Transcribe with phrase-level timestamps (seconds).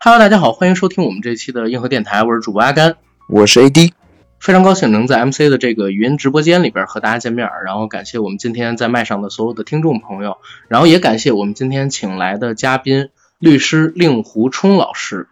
[0.00, 2.94] Hello，大家好，欢迎收听我们这期的硬核电台，我是主播阿甘，
[3.28, 3.90] 我是 AD，
[4.38, 10.36] 非常高兴能在 MC 的这个语音直播间里边和大家见面，然后感谢我们今天在麦上的所有的听众朋友，
[10.68, 13.08] 然后也感谢我们今天请来的嘉宾
[13.40, 15.26] 律师令狐冲老师。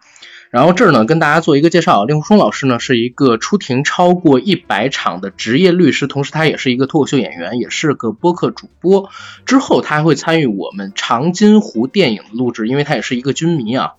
[0.50, 9.11] 然后这儿呢，跟大家做一个介绍，令狐冲老师呢是一个出庭超过一百场的职业律师，同时他也是一个脱口秀演员，也是个播客主播。
[9.45, 13.93] 之后他还会参与我们长津湖电影的录制，因为他也是一个军迷啊。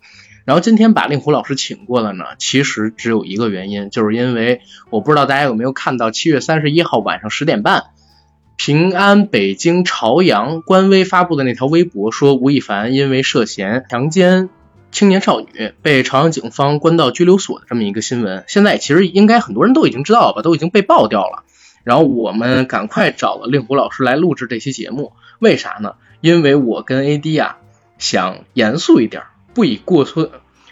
[0.47, 7.87] 然后今天把令狐老师请过来呢，其实只有一个原因，就是因为我不知道大家有没有看到七月三十一号晚上十点半，
[8.55, 14.47] 平安北京朝阳官微发布的那条微博，说吴亦凡因为涉嫌强奸。
[14.89, 21.43] 青年少女被朝阳警方关到拘留所的这么一个新闻，现在其实应该很多人都已经知道了吧，都已经被爆掉了。
[21.83, 25.95] 然后我们赶快找了令狐老师来录制这期节目，为啥呢？
[26.21, 27.57] 因为我跟 AD 啊
[27.97, 29.23] 想严肃一点，
[29.57, 30.29] 不以过分，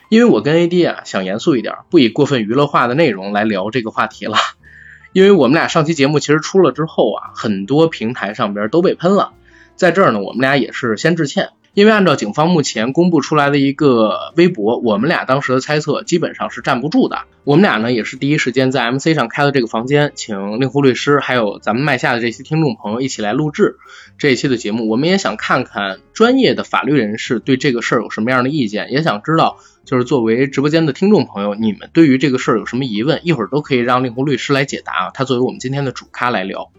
[0.09, 4.37] 因为我跟 AD 啊想严肃一点，不以过分娱乐化的内容来聊这个话题了。
[5.11, 9.33] 因为我们俩上期节目其实出了之后啊，很多平台上边都被喷了，
[9.75, 11.49] 在这儿呢，我们俩也是先致歉。
[11.75, 17.23] 因为按照警方目前公布出来的一个微博，我们俩当时的猜测基本上是站不住的。
[17.43, 23.75] 我们俩呢也是第一时间在 MC 上开了这个房间，请令狐律师还有咱们麦下的这些听众朋友一起来录制
[24.17, 24.87] 这一期的节目。
[24.87, 35.11] 我们也想看看专业的法律人士对这个事儿有什么样的意见，也想知道就是作为直播间的听众朋友，你们对于这个事儿有什么疑问，一会儿都可以让令狐律师来解答。
[35.13, 36.71] 他作为我们今天的主咖来聊。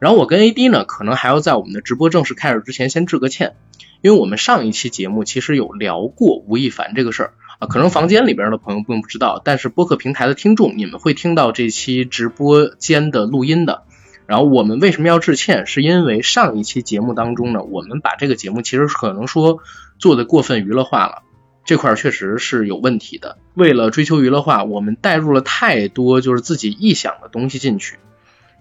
[0.00, 3.54] 然后我跟 AD 呢，可能还要在我们的直播正式开始之前先致个歉。
[4.02, 13.82] 因为我们上一期节目其实有聊过吴亦凡这个事儿啊，可能房间里边的朋友并不知道，但是播客平台的听众你们会听到这期直播间的录音的。
[14.26, 15.66] 然后我们为什么要致歉？
[15.66, 19.58] 是因为上一期节目当中呢，我们把这个节目其实可能说
[19.98, 21.22] 做的过分娱乐化了，
[21.66, 23.36] 这块确实是有问题的。
[23.52, 27.96] 为了追求娱乐化，我们带入了太多就是自己臆想的东西进去。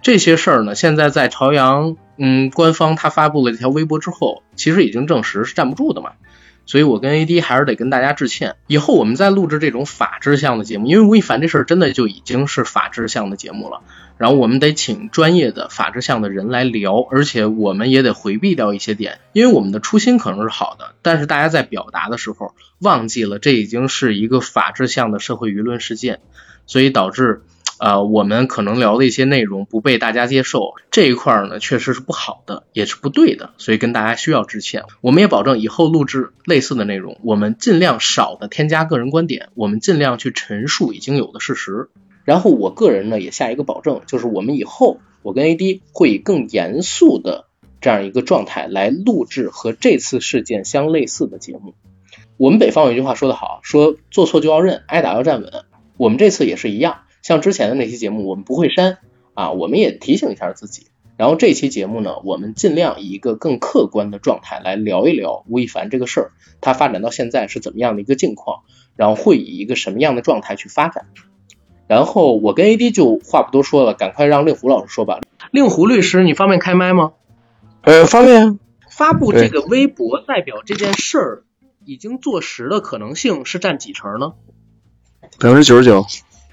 [0.01, 6.11] 这些事儿呢，现在在朝阳，嗯，官方他发布了这条微博之后，其实已经证实是站不住的嘛。
[6.65, 8.55] 所以我跟 AD 还是得跟大家致歉。
[8.67, 13.81] 以后我们再录制这种法制向的节目，因为吴亦凡这事儿真的就已经是法制向的节目了，
[14.17, 26.19] 然后我们得请专业的法制向的人来聊，而且我们也得回避掉一些点，因为我们的初心可能是好的，但是大家在表达的时候忘记了这已经是一个法制向的社会舆论事件，
[26.67, 27.41] 所以导致。
[27.79, 34.83] 呃，我们可能聊的一些内容不被大家接受，这一块呢确实是不好的，也是不对的，所以跟大家需要致歉。
[34.99, 41.89] 我们也保证以后录制类似的内容，我们尽量少的添加个人观点，我们尽量去陈述已经有的事实。
[42.25, 47.45] 然后我个人呢也下一个保证，就是我们以后我跟 AD 会以更严肃的
[47.79, 51.75] 这样一个状态来录制和这次事件相类似的节目。
[52.35, 55.51] 我们北方有一句话说得好，说做错就要认，挨打要站稳。
[55.97, 56.99] 我们这次也是一样。
[57.21, 58.97] 像之前的那期节目，我们不会删
[59.33, 60.87] 啊，我们也提醒一下自己。
[61.17, 66.31] 然后这期节目呢，我们尽量以一个更客观的状态来聊一聊吴亦凡这个事儿，
[66.61, 68.63] 他发展到现在是怎么样的一个境况，
[68.95, 71.07] 然后会以一个什么样的状态去发展。
[71.87, 75.19] 然后我跟 AD 就话不多说了，赶快让令狐老师说吧。
[75.51, 77.11] 令狐律师，你方便开麦吗？
[77.81, 78.59] 呃，方便。
[78.89, 81.43] 发布这个微博代表这件事儿
[81.85, 84.33] 已经坐实的可能性是占几成呢？
[85.39, 86.05] 百分之九十九。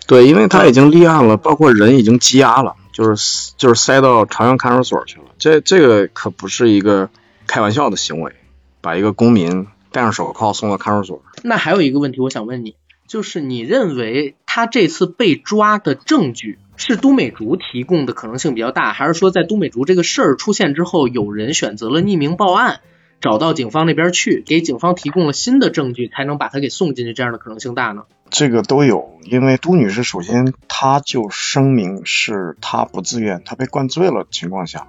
[0.06, 5.24] 对，因为他已经立案了，包括人已经羁押了，就是就是塞到朝阳看守所去了。
[5.38, 7.10] 这这个可不是一个
[7.46, 8.32] 开玩笑的行为，
[8.80, 11.22] 把一个公民戴上手铐送到看守所。
[11.42, 12.76] 那还有一个问题，我想问你，
[13.08, 22.80] 就是你认为他这次被抓的证据是都美竹提供的可能性比较大，还是说在都美竹这个事儿出现之后，有人选择了匿名报案？
[23.21, 28.04] 找到警方那边去，给警方提供了新的证据，才能把他给送进去，这样的可能性大呢？
[28.28, 34.88] 这个都有，因为都女士首先她就声明是她不自愿，她被灌醉了情况下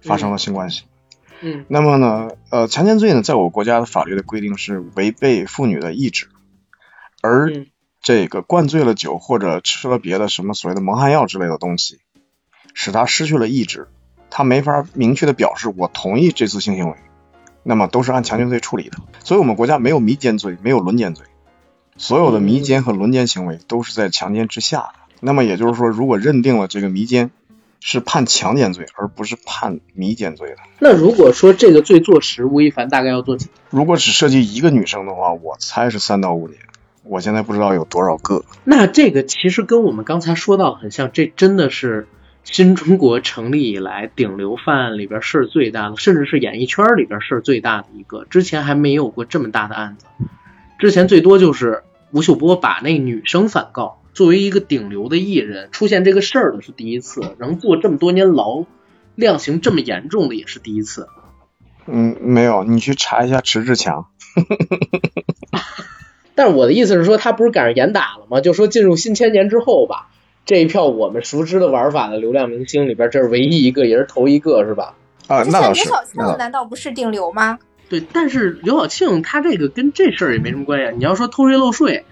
[0.00, 0.84] 发生了性关系。
[1.40, 1.64] 嗯。
[1.68, 6.28] 那么呢，呃，强奸罪呢，在我国家的法律的规定是违背妇女的意志，
[7.22, 7.52] 而
[8.00, 11.98] 这个灌醉了酒或者吃了别的什么所谓的蒙汗药之类的东西，
[12.72, 13.88] 使她失去了意志，
[14.30, 16.96] 她没法明确的表示我同意这次性行为。
[17.62, 21.26] 那么都是按强奸罪处理的，所以我们国家没有迷奸罪，没有轮奸罪，
[21.96, 24.94] 所有的迷奸和轮奸行为都是在强奸之下的。
[25.20, 27.30] 那么也就是说，如果认定了这个迷奸
[27.80, 33.48] 是判强奸罪，而不是判迷奸罪的，那如果说这个罪坐实，吴亦凡大概要坐几？
[33.68, 36.58] 如果只涉及一个女生的话，我猜是三到五年。
[37.02, 38.44] 我现在不知道有多少个。
[38.64, 42.08] 那这个其实跟我们刚才说到很像，这真的是。
[42.44, 50.06] 新中国成立以来，顶流犯案里边事儿最大的，甚至是演艺圈里边事儿最大的一个，之前还没有过这么大的案子。
[50.78, 53.98] 之前最多就是吴秀波把那女生反告。
[54.12, 58.64] 作为一个顶流的艺人，出现这个事儿的是第一次，能坐这么多年牢，
[59.14, 61.06] 量刑这么严重的也是第一次。
[61.86, 64.06] 嗯，没有，你去查一下迟志强。
[66.34, 68.40] 但是我的意思是说，他不是赶上严打了吗？
[68.40, 70.08] 就说进入新千年之后吧，
[70.50, 74.96] 这一票我们熟知的玩法的流量明星里边，这是唯一一个，也是头一个，是吧？
[75.28, 75.84] 啊，那倒是。
[75.84, 77.60] 刘晓庆难道不是顶流吗？
[77.88, 80.96] 对，但是刘晓庆他这个跟这事儿也没什么关系。
[80.96, 82.04] 你要说偷税漏税。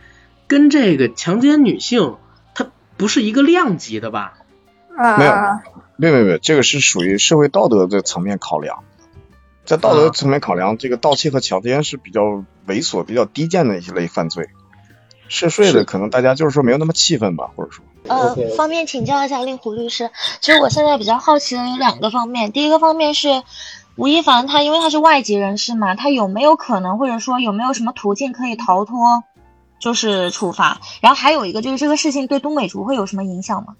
[0.46, 2.14] 跟这个强奸女性，
[2.54, 4.34] 它不是一个量级的吧？
[4.96, 5.32] 啊没有，
[5.96, 8.84] 没有，没有，这个是属于社会道德的层面考量，
[9.64, 14.48] 在道德层面考量，这个盗窃和强奸是比较猥琐、比较低贱的一类犯罪，
[15.26, 17.84] 涉税的可能大家就是说没有那么气愤吧，或者说。
[18.08, 20.10] 呃，方便请教一下令狐律师，
[20.40, 23.42] 其实我现在比较好奇的有两个方面，第一个方面是
[23.96, 29.24] 吴亦凡他因为他是外籍人士嘛，他有没有可能或者说有没有什么途径可以逃脱？
[29.80, 33.76] 就是处罚，然后还有一个就是这个事情对东北族会有什么影响吗？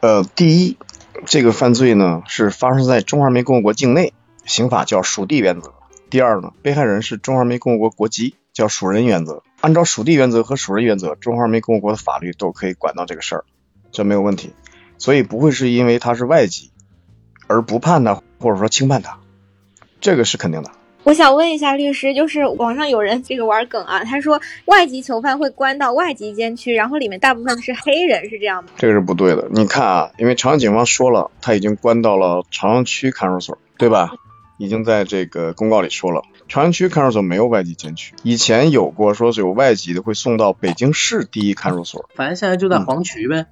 [0.00, 0.76] 呃，第一，
[1.24, 4.12] 这个犯罪呢是发生在中华人民共和国境内，
[4.44, 5.72] 刑法叫属地原则。
[6.10, 9.44] 第二呢，被害人是中华人民共和国国籍，叫属人原则。
[9.60, 13.44] 按照属地原则和属人原则，中华人民共和国的法律都可以管到这个事儿，
[13.96, 14.52] 这没有问题。
[14.98, 16.70] 所以不会是因为他是外籍
[17.46, 19.18] 而不判他，或者说轻判他，
[20.02, 20.70] 这个是肯定的。
[21.04, 28.70] 我想问一下律师，就是网上有人这个玩梗啊，他说外籍囚犯会关到外籍监区，然后里面大部分是黑人，是这样吗？
[28.76, 29.48] 这个是不对的。
[29.50, 34.12] 你看啊，因为朝阳警方说了，他已经关到了朝阳区看守所，对吧？
[34.58, 38.14] 已经在这个公告里说了，朝阳区看守所没有外籍监区。
[38.22, 43.46] 以前有过说是有外籍的会送到北京市第一看守所，反正现在就在黄渠呗。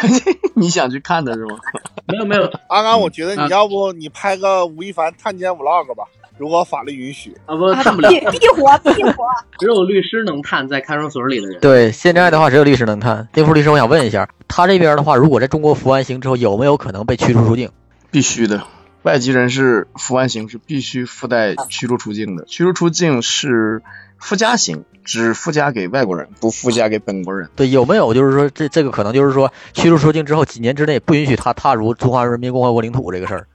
[0.54, 1.56] 你想去看的是吗？
[2.08, 6.04] 没有没有，阿刚，我觉得你要不你拍个吴亦凡探监 vlog 吧。
[6.38, 9.24] 如果法律允许啊，不探不了，必活必活，
[9.60, 11.60] 只有律师能探在看守所里的人。
[11.60, 13.28] 对，现在的话只有律师能探。
[13.32, 17.70] 丁福律师，我想问一下，他这边的话，如果在中国服完刑之后，有没有可能被驱逐出境？
[18.10, 18.64] 必须的，
[19.02, 22.44] 外籍人士服完刑是必须附带驱逐出境的。
[22.46, 23.82] 驱逐出境是
[24.22, 27.50] 附加刑，只附加给外国人，不附加给本国人。
[27.56, 33.46] 对，有没有就是说这这个可能就是说驱逐出境之后几年之内不允许他踏入中华人民共和国领土这个事儿？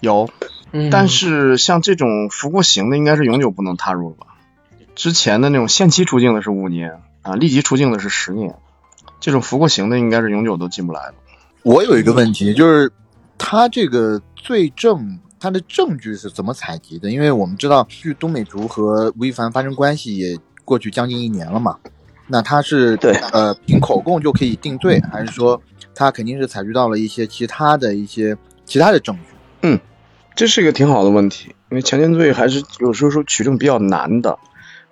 [0.00, 0.28] 有。
[0.90, 4.26] 但是像这种服过刑的，应该是永久不能踏入了吧？
[4.94, 8.56] 之前的那种限期出境的是五年啊，立即出境的是十年，
[9.20, 11.14] 这种服过刑的应该是永久都进不来了。
[11.62, 12.92] 我有一个问题，就是
[13.38, 17.10] 他这个罪证，他的证据是怎么采集的？
[17.10, 21.78] 因为我们知道，据东美竹和吴亦凡发生关系也过去将近一年了嘛，
[22.26, 25.60] 那他是对呃凭口供就可以定罪，还是说
[25.94, 29.36] 他肯定是采集到了一些其他的一些其他的证据？
[29.62, 29.80] 嗯。
[30.36, 34.38] 这是一个挺好的问题，因为强奸罪还是有时候说取证比较难的，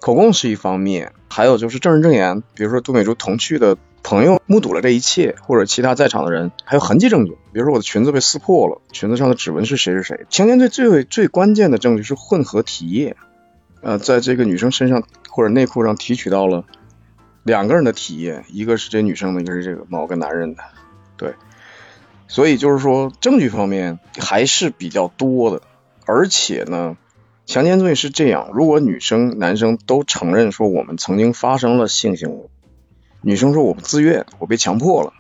[0.00, 10.26] 口供是一方面，还有就是证人证言，比如说杜美竹同去的朋友目睹了这一切，或者其他在场的人，还有痕迹证据，比如说我的裙子被撕破了，裙子上的指纹是谁是谁。
[10.30, 13.16] 强奸罪最最关键的证据是混合体液，
[13.82, 16.64] 呃，在这个女生身上或者内裤上提取到了
[17.42, 20.62] 两个人的体液，一个是这女生的，一个是这个某个男人的，
[21.16, 21.34] 对。
[22.28, 25.62] 所以就是说，证据方面还是比较多的，
[26.04, 26.96] 而且呢，
[27.44, 32.48] 强奸罪是这样：如果女生、男生都承认说我们曾经发生了性行为，
[33.26, 35.12] 女生说我不自愿，我被强迫了，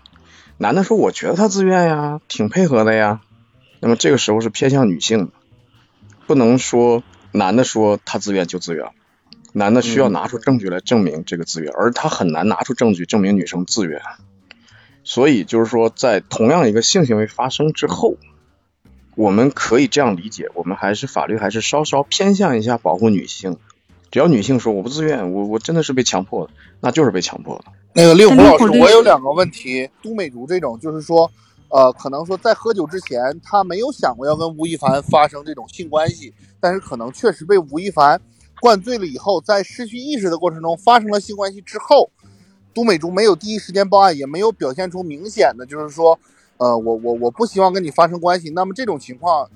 [0.58, 3.20] 男的说我觉得他自愿呀，挺配合的呀，
[3.80, 5.32] 那么这个时候是偏向女性的，
[6.28, 8.90] 不能说男的说他自愿就自愿，
[9.52, 14.00] 男的需要拿出证据来证明这个自愿，而他很难拿出证据证明女生自愿。
[15.02, 18.14] 所以就是说，在同样一个性行为发生之后，
[19.16, 23.58] 我们可以这样理解：我们还是法律还是稍稍偏向一下保护女性。
[24.16, 27.66] 只要女性说我不自愿，我我真的是被强迫的，那就是被强迫的。
[27.92, 29.90] 那个令狐老师，我有两个问题。
[30.02, 31.30] 都美竹这种，就是说，
[31.68, 38.18] 呃，可能说在喝酒之前，他没有想过要跟吴亦凡发生这种性关系，但是可能确实被吴亦凡
[38.62, 42.08] 灌醉了以后，在失去意识的过程中发生了性关系之后。
[42.72, 46.18] 都美竹没有第一时间报案，也没有表现出明显的，就是说，
[46.56, 48.48] 呃，我我我不希望跟你发生关系。
[48.48, 49.50] 那么这种情况，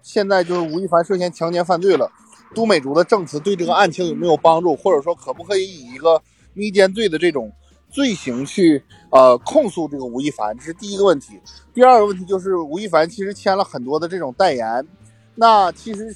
[0.00, 2.10] 现在就是吴亦凡涉嫌强奸犯罪了，
[2.54, 6.20] 都美竹的证词对这个案情有没有帮助，或者说可不可以以一个
[6.52, 7.52] 迷奸罪的这种
[7.90, 10.56] 罪行去呃控诉这个吴亦凡？
[10.56, 11.38] 这是第一个问题。
[11.72, 14.86] 第二个问题就是吴亦凡其实签了很多的这种代言，
[15.34, 16.14] 那其实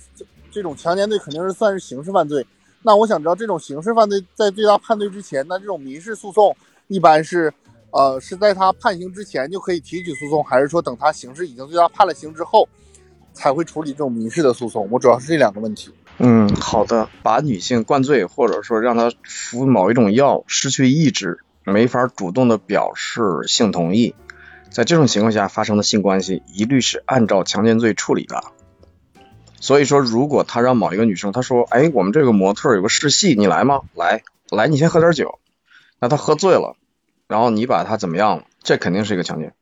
[0.50, 2.45] 这种强奸罪肯定是算是刑事犯罪。
[2.83, 6.55] 那我想知道，这种刑事犯罪在最大判罪之前，那这种民事诉讼
[6.88, 7.50] 一般是，
[7.93, 12.69] 呃，是在他判刑之前就可以提起诉讼，还是说等他刑事已经最大判了刑之后，
[13.33, 14.87] 才会处理这种民事的诉讼？
[14.91, 15.91] 我主要是这两个问题。
[16.18, 17.09] 嗯，好的。
[17.23, 24.14] 把女性灌醉，或者说让她服某一种药，失去意志，没法主动的表示性同意，
[24.71, 28.42] 在这种情况下发生的性关系，一律是按照强奸罪处理的。
[29.61, 33.80] 所以说，如果他让某一个女生，他说：“哎，我们这个模特有个试戏，你来吗？
[33.94, 35.38] 来，来，你先喝点酒。”
[35.99, 36.76] 那他喝醉了，
[37.28, 38.44] 然后你把他怎么样？
[38.62, 39.54] 这肯定是一个强奸。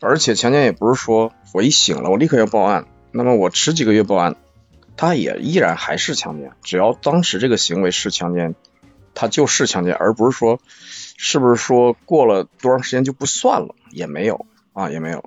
[0.00, 4.36] 而且强奸也不是说我一醒了我立刻要报案，那么我迟几个月报案，
[4.96, 6.52] 他也依然还是强奸。
[6.62, 8.54] 只要当时这个行为是强奸，
[9.14, 10.60] 他就是强奸，而不是说
[11.16, 15.24] 是不是说过了多长时间就不算了，也没有啊，也没有。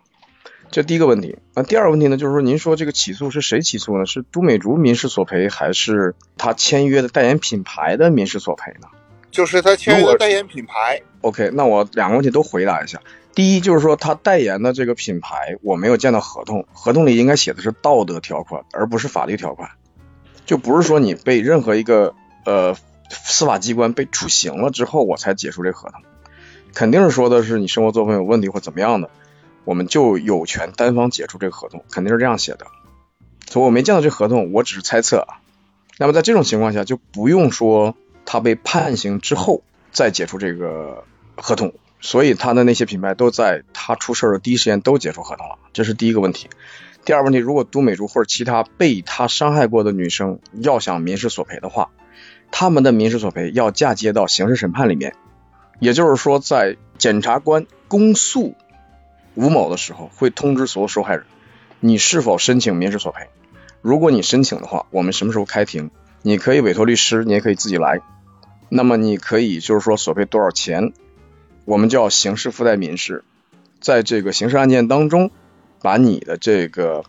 [0.72, 2.18] 这第一个问题，那第二个问题呢？
[2.18, 4.06] 就是说，您说这个起诉是谁起诉呢？
[4.06, 8.88] 是都美竹民事索赔，还是他签约的代言品牌的民事索赔呢？
[9.36, 11.02] 就是他签约的代言品牌。
[11.20, 13.02] OK，那我两个问题都回答一下。
[13.34, 19.72] 第一，就是说他代言的这个品牌，我没有见到合同，合同里应该写的是道德条款，而不是法律条款，
[20.46, 22.16] 就不是说你被任何一个
[22.46, 22.78] 呃
[23.10, 26.00] 司法机关被处刑了之后，我才解除这合同，
[26.74, 29.10] 肯定是说的是你生活作风有问题或怎么样的。
[29.66, 32.68] 我们就有权单方解除这个合同，肯定是这样写的。
[33.50, 35.28] 所以我没见到这合同，我只是猜测。
[35.98, 41.04] 那么在这种情况下，就不用说他被判刑之后再解除这个
[41.36, 41.74] 合同。
[42.02, 46.50] 所以他的那些品牌都在他出事的第一时间都解除合同了，这是第一个问题。
[47.04, 51.90] 第二问题，如果都美竹或者其他被他伤害过的女生要想民事索赔的话，
[52.52, 55.16] 他们的民事索赔要嫁接到刑事审判里面，
[55.80, 58.56] 也就是说，在检察官公诉。
[59.34, 61.26] 吴某的时候会通知所有受害人，
[61.80, 63.28] 你是否申请民事索赔？
[63.82, 65.92] 如果你申请的话，我们什么时候开庭？
[66.22, 68.02] 你可以委托律师，你也可以自己来。
[68.70, 70.94] 那么你可以就是说索赔多少钱？
[71.66, 73.24] 我们叫刑事附带民事，
[73.80, 75.32] 在这个刑事案件当中，
[75.82, 77.04] 把你的这个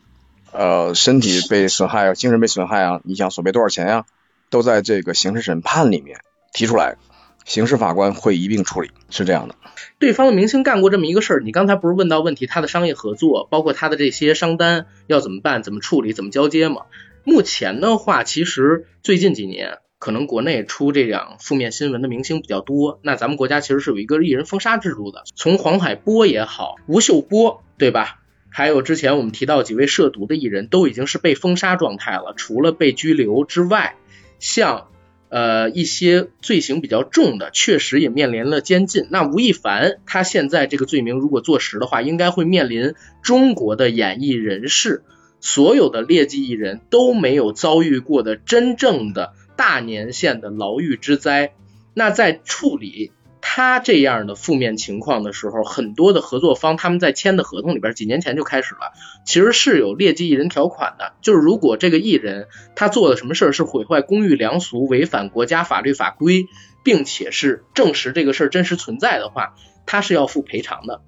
[0.53, 4.05] 呃身体被损害啊，精神被损害啊，你想索赔多少钱呀？
[4.49, 6.21] 都在这个刑事审判里面
[6.53, 6.97] 提出来，
[7.45, 9.57] 刑事法官会一并处理，是这样的。
[9.99, 16.83] 对方的明星干过这么一个事儿，你刚才不是问到问题，他的商业合作，包括他的这些商单要怎么办、怎么处理、怎么交接吗？
[17.25, 23.01] 目前的话，其实最近几年可能国内出这样负面新闻的明星比较多。
[23.03, 28.21] 那咱们国家其实是有一个艺人封杀制度的，从黄海波也好，吴秀波对吧？
[28.51, 32.35] 还有之前我们提到几位涉毒的艺人，都已经是被封杀状态了。
[32.37, 33.97] 除了被拘留之外，
[34.39, 34.89] 像。
[35.29, 39.09] 呃，一些罪行比较重的，确实也面临了监禁。
[39.11, 45.03] 那吴亦凡他现在这个罪名如果坐实的话，应该会面临中国的演艺人士
[45.41, 51.55] 所有的劣迹艺人都没有遭遇过的真正的大年限的牢狱之灾。
[51.95, 53.13] 那在处理。
[53.49, 58.93] 他这样的负面情况的时候，很多的合作方他们在签的合同里边，几年前就开始了，
[59.25, 66.49] 其实是有劣迹艺人条款的，就是如果这个艺人他做的什么事儿是毁坏公序良俗、违反国家法律法规，
[66.83, 69.55] 并且是证实这个事儿真实存在的话，
[69.87, 71.03] 他是要负赔偿的。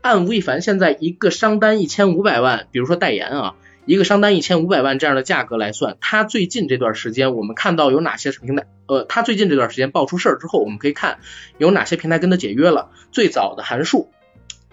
[0.00, 3.54] 按吴亦凡现在一个商单一千五百万，比如说代言啊。
[3.84, 8.66] 一个商单一千五百万这样的价格来算，他最近这段时间我们看到有哪些平台？
[8.86, 11.18] 呃，他最近这段时间爆出事儿之后，我们可以看
[11.58, 12.90] 有哪些平台跟他解约了。
[13.10, 14.12] 最早的韩束，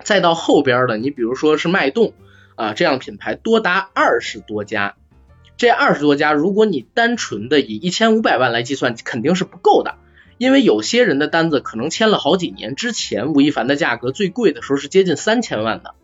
[0.04, 2.13] 再到后边的你比如说是脉动
[2.56, 4.96] 啊这样品牌多达二十多家。
[5.58, 9.96] 这二十多家，如果你单纯的以一千五百万来计算，肯定是不够的，
[10.38, 15.96] 因为有些人的单子可能签了好几年之前，吴亦凡的价格最贵的时候是接近三千万的。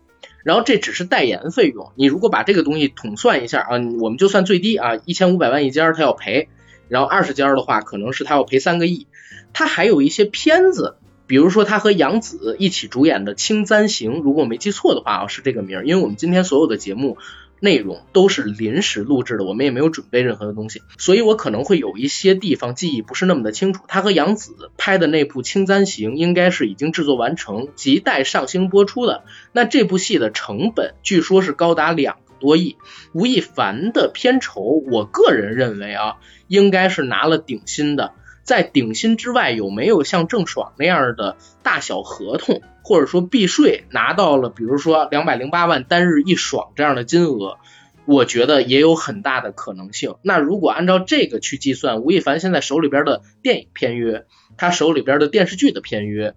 [0.46, 6.46] 然后这只是代言费用，你如果把这个东西统算一下啊，我们就算最低啊，一千五百万一家他要赔，
[6.86, 9.08] 然后二十家的话可能是他要赔三个亿。
[9.52, 17.18] 他还有一些片子，比如说他和杨紫一起主演的《青簪行》，如果我没记错的话啊，是这个名儿，因为我们今天所有的节目。
[17.60, 23.82] 内容都是临时录制的，我们也没有准备任何的东西，所以我可能会有一些地方记忆不是那么的清楚。
[23.88, 29.24] 他和杨紫拍的那部《青簪行》应该是已经制作完成，即待上星播出的。
[29.52, 32.76] 那这部戏的成本据说是高达两个多亿，
[33.12, 34.60] 吴亦凡的片酬，
[34.90, 36.16] 我个人认为啊，
[36.48, 38.12] 应该是拿了顶薪的。
[38.42, 42.62] 在顶薪之外，有没有像郑爽那样的大小合同？
[42.86, 47.58] 或者说避税拿到了，比如说两百零八万单日一爽这样的金额，
[48.04, 50.14] 我觉得也有很大的可能性。
[50.22, 54.24] 那如果按照这个去计算，吴亦凡现在手里边的电影片约，
[54.56, 56.36] 他手里边的电视剧的片约，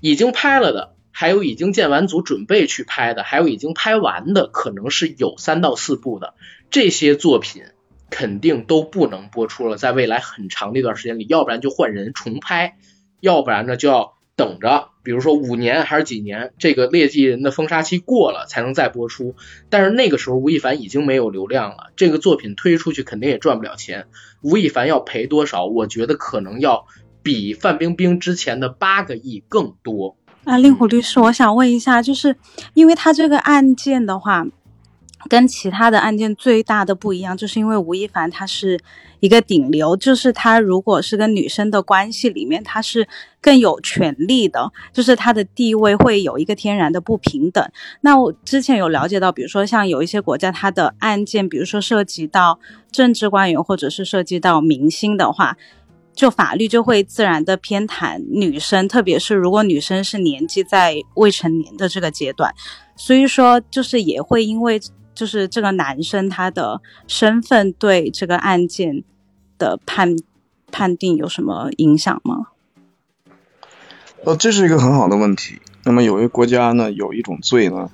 [0.00, 6.34] 已经拍了的，还有已经建完组准备去拍的，还有已经拍完的，可能是有三到四部的
[6.70, 7.62] 这些作品，
[8.10, 9.76] 肯定都不能播出了。
[9.76, 12.78] 在未来很长的一段时间里，要不然就换人重拍，
[13.20, 14.14] 要不然呢就要。
[14.34, 19.34] 等着，比如说五年还是几年，这个劣迹人的封杀期过了才能再播出。
[19.68, 24.06] 但是那个时候吴亦凡已经没有流量了，这个作品推出去肯定也赚不了钱。
[24.40, 25.66] 吴亦凡要赔多少？
[25.66, 26.86] 我觉得可能要
[27.22, 30.16] 比范冰冰之前的八个亿更多。
[30.44, 32.34] 啊，令狐律师，我想问一下，就是
[32.74, 34.44] 因为他这个案件的话，
[35.28, 38.78] 跟其他的案件最大的不一样，就是因为吴亦凡他是
[39.20, 43.06] 一个顶流，就是他如果是跟女生的关系里面，他是
[43.40, 47.66] 更有权利的，就是他的地位会有一个天然的不平等。
[48.00, 52.58] 那我之前有了解到，比如说像有一些国家，他的案件，比如说涉及到
[52.90, 55.56] 政治官员或者是涉及到明星的话。
[56.14, 62.54] 就法律就会自然的偏袒女生，特别是如果女生是年纪在未成年的这个阶段，
[62.96, 64.78] 所以说就是也会因为
[65.14, 69.04] 就是这个男生他的身份对这个案件
[69.58, 70.16] 的判
[70.70, 72.48] 判定有什么影响吗？
[74.24, 75.60] 呃，这是一个很好的问题。
[75.84, 77.90] 那么有一个国家呢，有一种罪呢，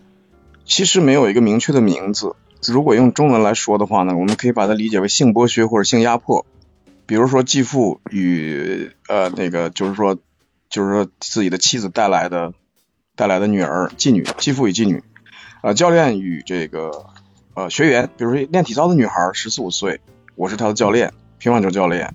[0.64, 2.37] 其实没有一个明确的名字。
[2.66, 6.44] 如果用中文来说的话呢，我们可以把它理解为性剥削或者性压迫。
[7.06, 10.18] 比如说继父与呃那个就是说
[10.68, 12.52] 就是说自己的妻子带来的
[13.16, 15.02] 带来的女儿继女，继父与继女，
[15.62, 17.07] 呃教练与这个
[17.55, 20.00] 呃学员，比如说练体操的女孩十四五岁，
[20.37, 22.15] 我是她的教练，乒乓球教练，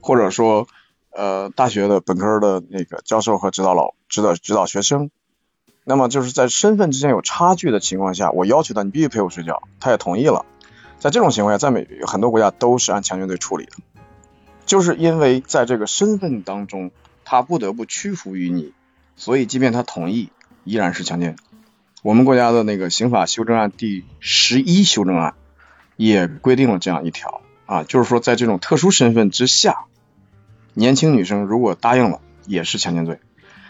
[0.00, 0.66] 或者说
[1.10, 5.10] 呃大学的本科的那个教授和指导老指导指导学生，
[5.84, 10.46] 那么就是在身份之间有差距的情况下，我要求他你必须陪我睡觉，他也同意了，
[10.98, 13.72] 在这种情况下，在美很多国家都是按强奸罪处理的。
[14.66, 16.90] 就是因为在这个身份当中，
[17.24, 18.74] 他不得不屈服于你，
[19.16, 20.30] 所以即便他同意，
[20.64, 21.36] 依然是强奸。
[22.08, 25.34] 我们国家的那个刑法修正案第十一修正案
[25.98, 29.84] 也规定了这样一条啊，就是说在这种特殊身份之下，
[30.72, 33.20] 年轻女生如果答应了，也是强奸罪。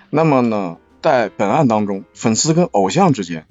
[0.08, 3.44] 那么呢，在本案当中，粉丝跟偶像之间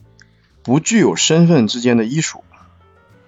[0.64, 2.46] 不具有身份之间的依属，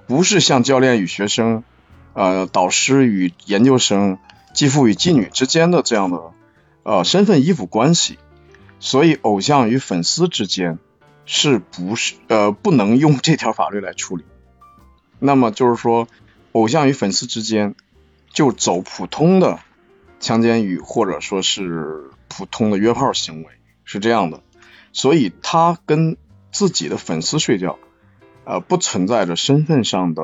[0.07, 1.65] 不是像教练与学生。
[2.13, 4.17] 呃，导师与研究生、
[4.53, 6.21] 继父与继女之间的这样的
[6.83, 8.17] 呃身份依附关系，
[8.79, 10.79] 所以偶像与粉丝之间
[11.31, 14.25] 是不是呃不能用这条法律来处理？
[15.19, 16.07] 那么就是说，
[16.53, 17.75] 偶像与粉丝之间
[18.33, 19.59] 就走普通的
[20.19, 23.49] 强奸与或者说是普通的约炮行为
[23.83, 24.41] 是这样的，
[24.91, 26.17] 所以他跟
[26.51, 27.77] 自己的粉丝睡觉，
[28.45, 30.23] 呃，不存在着身份上的。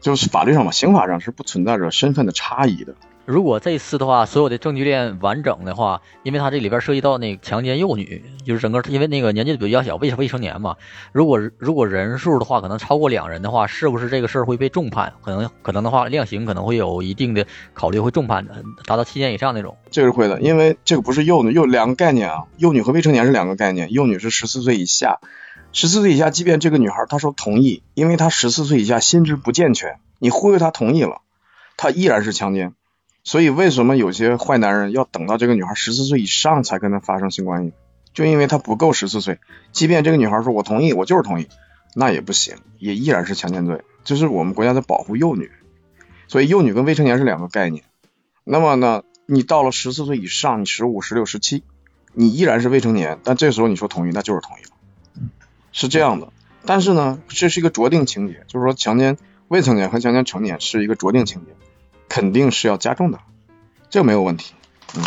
[0.00, 2.94] 就是法律上嘛，刑法上是不存在着身份的差异的。
[3.28, 10.76] 如果这次的话，所有的证据链完整的话，因为它这里边涉及到那个强奸幼女，就是整个因为那个年纪比较小，未未成年嘛。
[11.12, 15.12] 如果如果人数的话，可能超过两人的话，是不是这个事儿会被重判？
[15.20, 19.76] 可能可能的话，量刑可能会有一定的考虑，会重判的，达到七年以上那种。
[19.90, 25.18] 这个是会的，因为这个不是幼女，幼两个概念啊，幼女和未成年是两个概念，幼女是十四岁以下。
[25.72, 31.20] 十四岁以下，即便这个女孩她说同意，因为她十四岁以下心智不健全，你忽悠她同意了，
[31.76, 32.72] 她依然是强奸。
[33.28, 37.74] 所以为什么有些坏男人要等到这个女孩十四岁以上才跟她发生性关系？
[38.14, 39.38] 就因为她不够十四岁。
[39.70, 41.46] 即便这个女孩说我同意，我就是同意，
[41.94, 43.82] 那也不行，也依然是强奸罪。
[44.02, 45.50] 这是我们国家在保护幼女，
[46.26, 47.84] 所以幼女跟未成年是两个概念。
[48.44, 51.64] 那么呢，你到了十四岁以上，你十五、十六、十七，
[52.14, 55.28] 你依然是未成年，但这时候你说同意，那就是同意了。
[55.70, 56.32] 是这样的，
[56.64, 61.52] 但是呢，这是一个酌定情节，就是说强奸未成年和强奸成年是一个酌定情节，
[62.08, 63.18] 肯定是要加重的，
[63.90, 64.54] 这没有问题。
[64.96, 65.02] 嗯，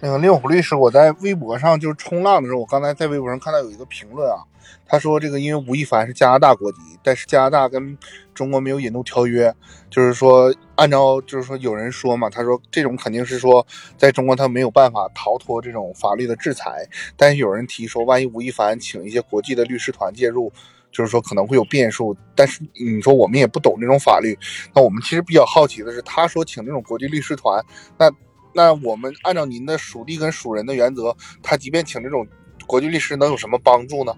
[0.00, 4.44] 那个令狐律师，我在微博上就是冲浪的时候，我刚才在微博上看到有一个评论啊。
[4.88, 7.98] 他说：“这个因为吴亦凡是加拿大国籍，但是加拿大跟
[8.34, 9.52] 中国没有引渡条约，
[9.90, 16.86] 就是说按照就是说有人说嘛，他说这种肯定是说在中国他没有办法逃脱这种法律的制裁。
[17.16, 20.52] 但是有人提说，万一吴亦凡请一些国际的律师团介入，
[20.92, 22.16] 就是说可能会有变数。
[22.36, 24.38] 但是你说我们也不懂这种法律，
[24.72, 27.60] 那我们其实比较好奇的是，他说请这种国际律师团，
[27.98, 28.08] 那
[28.52, 32.24] 那我们按照您的属地跟属人的原则，他即便请这种
[32.66, 34.14] 国际律师，能有什么帮助呢？”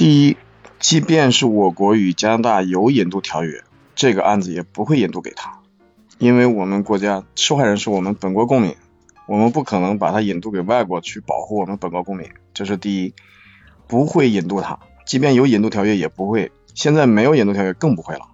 [0.00, 0.38] 第一，
[0.78, 3.62] 即便是我国与加拿大有引渡条约，
[3.94, 5.60] 这个案子也不会引渡给他，
[6.16, 8.74] 因为我们国家受害人是我们本国公民，
[9.26, 13.12] 我们不可能把他引渡给外国去保护我们本国公民，这是第一，
[13.86, 18.26] 不会引渡他，即便有引渡条约也不会，现在没有引渡条约更不会了。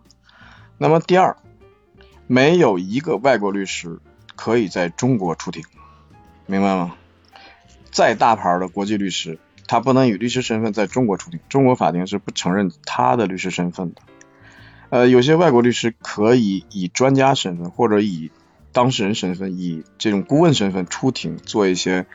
[0.78, 1.36] 那么第二，
[2.28, 3.98] 没有一个外国律师
[4.36, 5.64] 可以在中国出庭，
[6.46, 6.94] 明白吗？
[7.90, 9.40] 再大牌的国际律师。
[9.66, 14.02] 他不能以律师身份在中国出庭，中国法庭是不承认他的律师身份的。
[14.90, 18.30] 呃，有些外国律师可以以专家身份或者以
[18.72, 22.06] 当事人身份，以这种顾问身份出庭做一些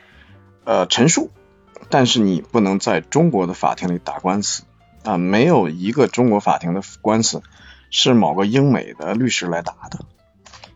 [0.63, 1.29] 呃陈述，
[1.89, 4.63] 但是你不能在中国的法庭里打官司
[5.03, 7.41] 啊，没有一个中国法庭的官司
[7.89, 10.05] 是某个英美的律师来打的，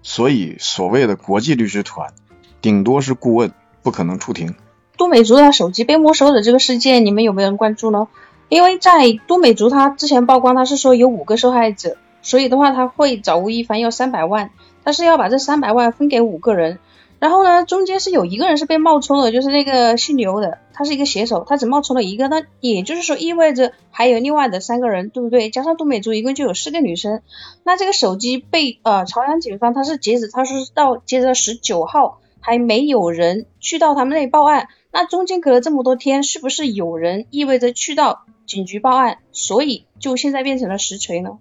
[0.02, 2.14] 所以所谓的国际律师团
[2.62, 4.56] 顶多是顾问，不可能出庭。
[4.98, 8.08] 杜美竹她手机被没收的这个事件，你们有没有人关注呢？
[8.50, 11.98] 因为在杜美竹她之前曝光，她是说有五个受害者。
[12.22, 14.50] 所以的话，他会找吴亦凡要三百万，
[14.84, 16.80] 但是要把这三百万分给五个人。
[17.20, 25.52] 然后呢，中间是有一个人是被冒充的，就是那个姓刘的，他是一个写手，他只冒充了一个，那也就是说意味着还有另外的三个人，对不对？
[25.52, 27.22] 加上杜美竹一共就有四个女生。
[27.64, 34.68] 那这个手机被呃朝阳警方，他是截止，他是到截止十九号还没有人去到他们那里报案。
[34.98, 41.38] 那中间隔了这么多天，是不是有人意味着去到警局报案，所以就现在变成了实锤呢？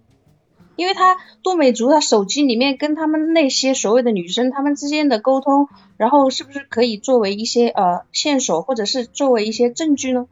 [0.75, 10.27] 因为他杜美竹他手机里面跟他们那些所谓的女生他们之间的沟通，然后是不是可以作为一些呃线索，或者是作为一些证据呢？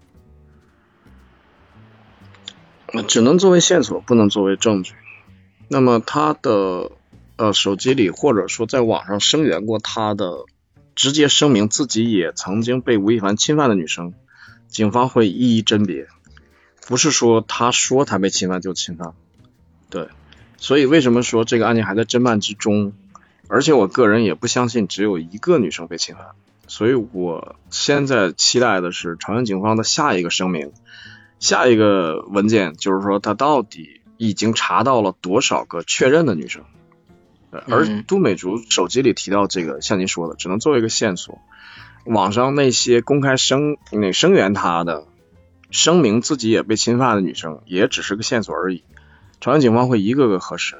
[3.07, 4.95] 只能作为线索，不能作为证据。
[5.69, 6.91] 那么他的
[7.37, 10.45] 呃手机里，或者说在网上声援过他的，
[10.95, 14.15] 直接声明自己也曾经被吴亦凡侵犯的女生，
[14.69, 16.07] 警方会一一甄别，
[16.87, 19.15] 不是说他说他被侵犯就侵犯，
[19.91, 20.09] 对。
[20.57, 22.93] 所以为什么说这个案件还在侦办之中？
[23.49, 26.29] 而且我个人也不相信只有一个女生被侵犯。
[26.69, 30.73] 所以我现在期待的是朝阳警方的下一个声明，
[31.41, 36.65] 下一个文件，就是说他到底已经查到了多少个确认的女生。
[37.69, 41.39] 而杜美竹手机里提到这个，像您说的，只能作为一个线索。
[42.05, 45.05] 网上那些公开声那声援她的、
[45.71, 48.83] 声明自己也被侵犯的女生，也只是个线索而已。
[49.41, 50.77] 朝阳警方会一个个核实。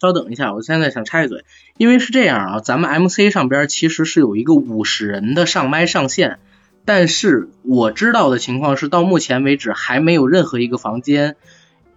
[0.00, 1.44] 稍等一下，我现在想插一嘴，
[1.78, 6.38] 因为是这样啊，咱们 MC 上边其实是有一个五十人的上麦上线，
[6.84, 11.36] 但是我知道的情况是，到目前为止还没有任何一个房间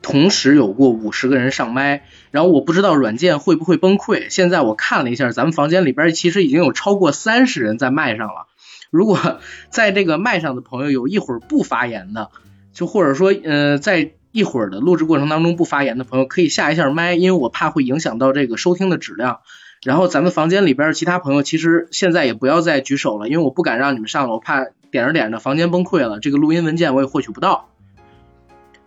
[0.02, 2.04] 同时有过五十个人上麦。
[2.32, 4.30] 然后我不知道软件会不会崩溃。
[4.30, 8.48] 现在我看了一下，咱们房间里边其实已经有超过三十人在麦上了。
[8.90, 12.30] 如果 在这个麦上的朋友有一会儿不发言的，
[12.74, 14.12] 就或者说呃在。
[14.32, 19.40] 一会儿的录制过程当中不发言的朋友可以下一下麦，因为我怕会影响到这个收听的质量。
[19.82, 27.69] 然后咱们房间里边其他朋友其实现在也不要再举手了，因为我不敢让你们上了，我怕点着点着房间崩溃了，这个录音文件我也获取不到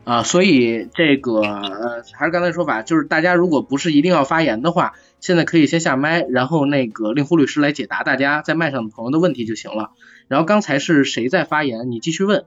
[0.05, 0.23] 啊。
[0.23, 9.91] 所以这个呃还是刚才说法，就是大家如果不是一定要发言的话，现在可以先下麦，然后那个令狐律师来解答大家在麦上的朋友的问题就行了。
[10.29, 11.91] 然后刚才是谁在发言？
[11.91, 12.45] 你继续问。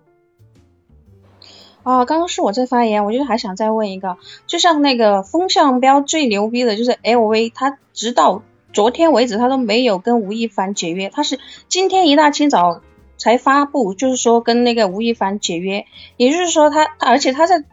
[1.84, 8.42] 啊，刚刚是我在发言，我就还想再问一个，就像那个风向标最牛逼的就是 LV，他直到
[8.74, 12.82] 昨天为止他都没有跟吴亦凡解约，他是今天一大清早
[13.18, 15.86] 才发布，就是说跟那个吴亦凡解约，
[16.18, 17.64] 也就是说他，而且他在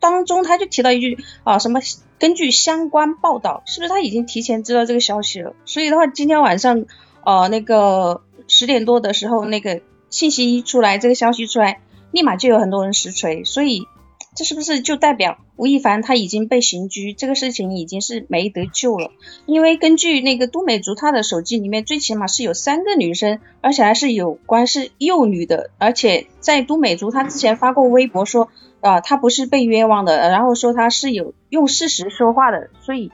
[0.00, 1.80] 当中他就提到一句啊什么，
[2.18, 5.54] 根据相关报道，是不是他已经提前知道这个消息了？
[5.64, 6.84] 所以的话，今天晚上
[7.24, 11.80] 呃那个十点多的时候，那个信息一出来，这个消息出来。
[12.10, 13.86] 立马就有很多人实锤，所以
[14.34, 19.10] 这是不是就代表吴亦凡他已经被刑拘，这个事情已经是没得救了？
[19.46, 28.48] 因为根据那个都美竹她的手机里面最起码是有三个女生，而且还是有关是幼女的，而且在都美竹她之前发过微博说
[28.80, 33.12] 啊她不是被冤枉的，然后说她是有用事实说话的，所以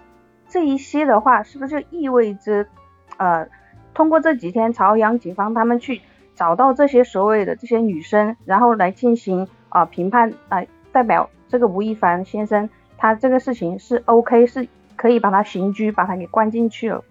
[0.49, 2.67] 这一些的话是不是就意味着
[3.17, 3.49] 呃
[3.95, 6.01] 通过这几天朝阳警方他们去。
[6.37, 10.63] 找到这些所谓的这些女生，然后来进行啊评判啊，
[10.99, 17.05] 代表这个吴亦凡先生，他这个事情是 OK，是可以把他刑拘，把他给关进去了。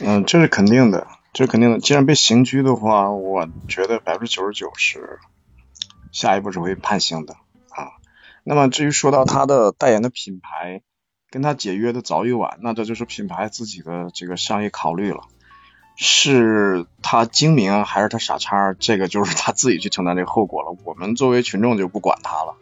[0.00, 1.80] 嗯，这是肯定的，这是肯定的。
[1.80, 5.18] 既然被刑拘的话，我觉得百分之九十九是
[6.12, 7.34] 下一步是会判刑的
[7.70, 7.98] 啊。
[8.44, 10.82] 那么至于说到他的代言的品牌
[11.30, 15.24] 跟他解约的早与晚，那这就是品牌自己的这个商业考虑了。
[15.96, 18.74] 是他精明还是他傻叉？
[18.78, 20.76] 这个就是他自己去承担这个后果了。
[20.84, 22.56] 我们作为群众就不管他了。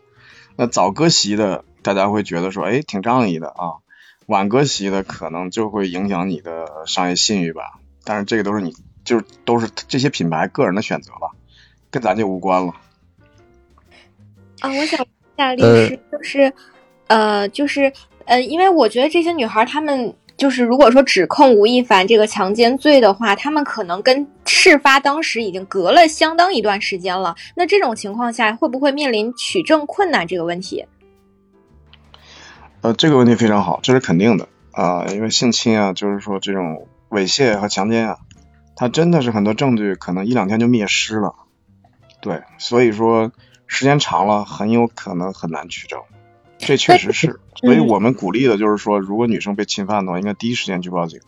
[0.56, 3.80] 那早割席的，大家会觉得说，哎，挺仗义的啊。
[4.26, 7.78] 晚割席的，可能就会影响你的商业信誉吧。
[8.04, 11.30] 但是这个都是你，就是都是这些品牌个人的选择了，
[11.90, 12.74] 跟咱就无关了。
[14.60, 16.52] 啊，我想问一下律师，就是，
[17.06, 17.92] 呃，就是，
[18.26, 20.14] 呃，因为我觉得这些女孩她们。
[20.42, 27.36] 就是如果说指控吴亦凡这个强奸罪的话，他们可能跟事发当时已经隔了相当一段时间了。
[27.54, 30.84] 那这种情况下，会不会面临取证困难这个问题？
[32.80, 34.48] 呃，这个问题非常好，这是肯定的。
[34.72, 38.18] 啊，因为性侵啊，就是说这种猥亵和强奸啊，
[38.74, 41.36] 它真的是很多证据可能一两天就灭失了。
[42.20, 43.30] 对，所以说
[43.68, 46.00] 时间长了，很有可能很难取证。
[46.66, 51.20] 这确实是， 所以我们鼓励的就是说，如果女生被侵犯的话，应该第一时间去报警。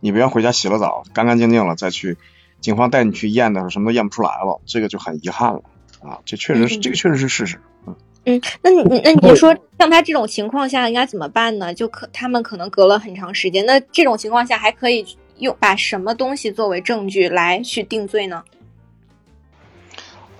[0.00, 2.16] 你不要回家洗了澡，干干净净了再去，
[2.60, 5.62] 警方带你去验的时候，什么都验不出来了，这个就很遗憾了
[6.02, 6.18] 啊！
[6.24, 7.58] 这确实是，这个确实是事实。
[7.86, 11.72] 嗯嗯，那你那你说像他这种情况下应该怎么办呢？
[11.74, 15.04] 就可他们可能隔了很长时间，那这种情况下还可以
[15.38, 18.42] 用把什么东西作为证据来去定罪呢？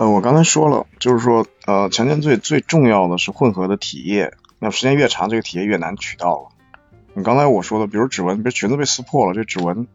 [0.01, 6.49] 呃，我刚才说了，就是说，呃，强奸罪最重要的是混合的体液，那时间越长，这个体液越难取到了。
[7.13, 9.87] 你刚才我说的，比如指纹，比如裙子被撕破了，这指纹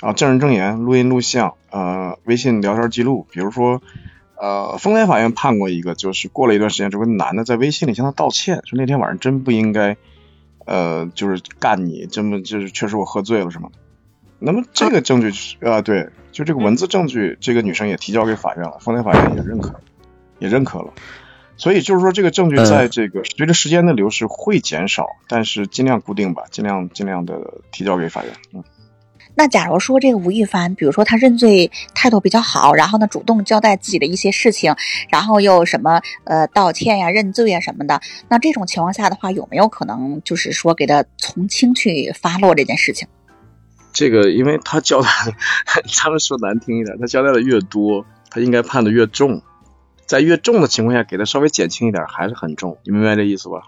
[0.00, 3.80] 啊，证人证言、录音录像、呃，微信聊天记录，比如说，
[4.36, 9.96] 呃，丰台法院判过一个，就是过了一段时间，这个男的在微信里向他道歉，说那天晚上真不应该，
[10.66, 13.78] 呃，就是干你，这么就是确实我喝醉了什么的。
[14.38, 15.32] 那么这个证据
[15.66, 19.80] 啊，对，就这个文字证据，这个女生也提交给法院了，丰台法院也认可，
[20.38, 20.92] 也认可了。
[21.56, 27.34] 所以就是说，这个证据在这个随着时间的流逝会减少，但是尽量固定吧，尽量尽量的
[27.72, 28.32] 提交给法院。
[28.54, 28.62] 嗯。
[29.34, 34.74] 那假如说这个吴亦凡，比如说他认罪态度比较好，然后呢主动交代自己的一些事情，
[35.10, 43.08] 然后又什么呃道歉呀、认罪呀什么的，那这种情况下的话，有没有可能就是说给他从轻去发落这件事情？
[43.92, 45.08] 这个，因为他交代，
[45.96, 49.42] 他们说难听一点，他交代的越多，他应该判的越重。
[50.06, 53.62] 在越重的情况下，给他稍微减轻一点还是很重，你明白这意思吧？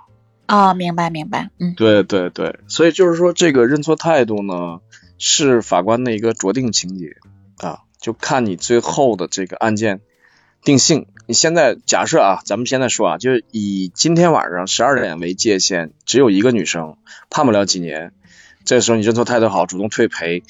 [0.49, 4.81] 哦，明白明白，嗯，对对对，所以就是说这个认错态度呢，
[5.19, 7.17] 是法官的一个酌定情节
[7.59, 10.01] 啊，就看你最后的这个案件
[10.65, 11.07] 定性。
[11.27, 16.97] 你现在假设啊，咱们现在说啊，就是以今天晚上十二点为界限，只有一个女生，
[17.29, 18.13] 判不了几年，
[18.71, 20.45] 这时候你认错态度好，主动退赔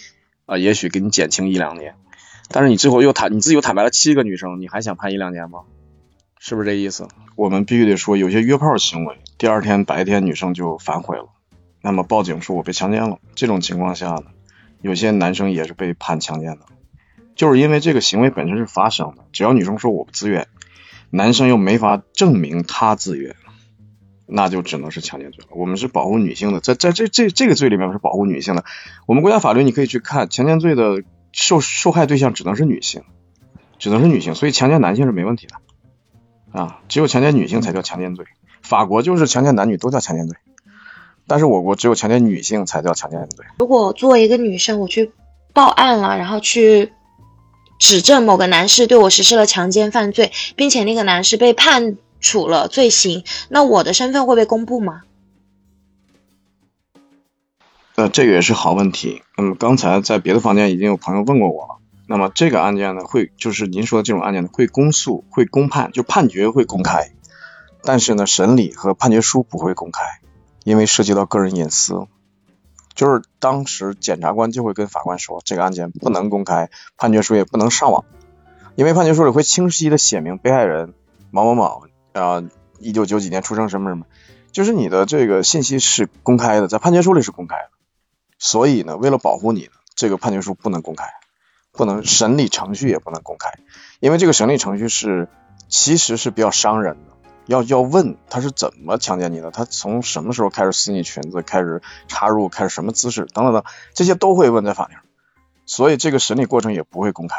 [0.44, 1.94] 啊，也许给你减轻一两年。
[2.50, 5.61] 但是你最后又坦你自己又坦白了七个女生，你还想判一两年吗？
[6.38, 7.09] 是不是这意思？
[7.35, 11.30] 我们必须得说，有些约炮行为，第二天白天女生就反悔了，
[11.80, 14.24] 那么报警说我被强奸了，这种情况下呢，
[14.83, 16.66] 有些男生也是被判强奸的，
[17.35, 20.46] 就是因为这个行为本身是发生的，只要女生说我不自愿，
[21.09, 23.35] 男生又没法证明他自愿，
[24.30, 25.50] 那就只能是强奸罪了。
[25.56, 28.64] 我们是保护女性的，在在这这这个罪里面是保护女性的。
[29.06, 33.02] 我们国家法律你可以去看，强奸罪的受受害对象只能是女性，
[33.78, 36.60] 只能是女性，所以强奸男性是没问题的。
[36.60, 38.24] 啊，只有强奸女性才叫强奸罪。
[38.62, 40.36] 法国就是强奸男女都叫强奸罪，
[41.26, 43.44] 但是我国只有强奸女性才叫强奸罪。
[43.58, 45.12] 如果作为一个女生，我去
[45.52, 46.92] 报案了，然后去
[47.78, 55.02] 指证某个男士对我实施了强奸犯罪，并且那个男士被判处了罪行，那我的身份会被公布吗？
[57.96, 59.22] 呃，这个也是好问题。
[59.37, 61.76] 那么刚才在别的房间已经有朋友问过我了。
[62.06, 67.12] 那么这个案件呢，会就是您说的这种案件呢，会公诉、会公判，就判决会公开，
[67.83, 70.20] 但是呢，审理和判决书不会公开，
[70.64, 72.06] 因为涉及到个人隐私。
[72.94, 78.04] 就是当时检察官就会跟法官说，这个案件不能公开，判决书也不能上网，
[78.74, 80.94] 因为判决书里会清晰的写明被害人
[81.30, 82.42] 某某某啊，
[82.79, 84.07] 一九九几年出生什么什么，
[84.53, 87.70] 就是你的这个信息是公开的，在判决书里是公开的。
[88.38, 91.05] 所以呢，为了保护你，这个判决书不能公开。
[91.73, 93.53] 不能审理程序也不能公开，
[94.01, 95.29] 因为这个审理程序是
[95.68, 97.12] 其实是比较伤人的，
[97.46, 103.62] 要要问他是怎么强奸你的，他从什么时候开始撕你裙子，开始插入，开始什么姿势等等等，
[103.94, 104.99] 这些都会问在法庭，
[105.64, 107.37] 所以这个审理过程也不会公开，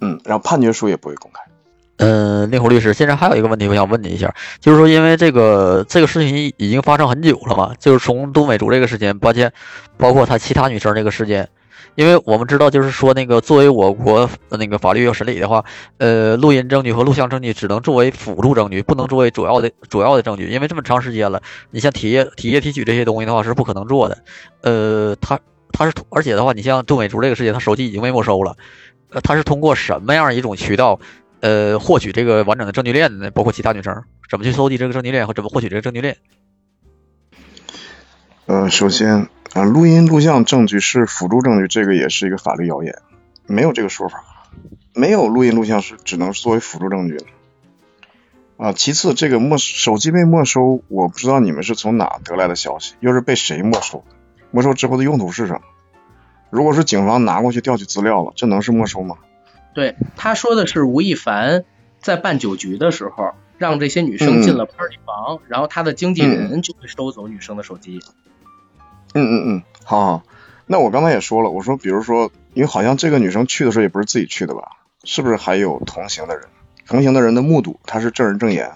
[0.00, 1.42] 嗯，然后判决书也不会公开。
[2.00, 9.50] 嗯，令狐律师，现在还有一个问题，我想问你一下，就是说因为这个这个事情已经发生很久了嘛，就是从杜美竹这个事件，包括，
[9.98, 11.48] 包括他其他女生这个事件。
[11.96, 15.62] 因为我们知道，就是说，那个作为我国那个法律要审理的话，
[15.98, 20.48] 呃，录音证据和录像证据只能作为辅助证据，不能作为主要的主要的证据。
[20.48, 24.16] 因为这么长时间了，你像体液、体液提取这些东西的话是不可能做的。
[24.62, 25.38] 呃，他
[25.72, 28.56] 他是，而且的话，你像杜美竹这个事件，他手机已经被没收了。
[29.10, 31.00] 呃，他是通过什么样一种渠道，
[31.40, 33.30] 呃，获取这个完整的证据链呢？
[33.30, 36.16] 包括其他女生怎么去搜集这个证据链和怎么获取这个证据链？
[38.46, 39.28] 呃，首先。
[39.52, 42.94] 啊，录音录像证据是辅助证据，这个也是一个法律谣言，
[43.48, 44.22] 没有这个说法，
[44.94, 47.18] 没有录音录像是只能作为辅助证据。
[48.56, 54.04] 啊，其次，这个没手机被没收，我不知道你们是从哪得来的消息，又是被谁没收？
[54.52, 55.62] 没收之后的用途是什么？
[56.50, 59.16] 如果是警方拿过去调取资料了，这能是没收吗？
[59.74, 61.64] 对，他说的是吴亦凡
[62.00, 68.00] 在办酒局的时候，让这些女生进了 party 房，然后他的经纪人就会收走女生的手机。
[69.14, 70.22] 嗯嗯嗯，好好。
[70.66, 74.62] 那我刚才也说了，我说比如说，因为好像这个女生去的时候也不是自己去的吧？
[75.04, 76.44] 是不是还有同行的人？
[76.86, 78.70] 同行的人的目睹，他是证人证言。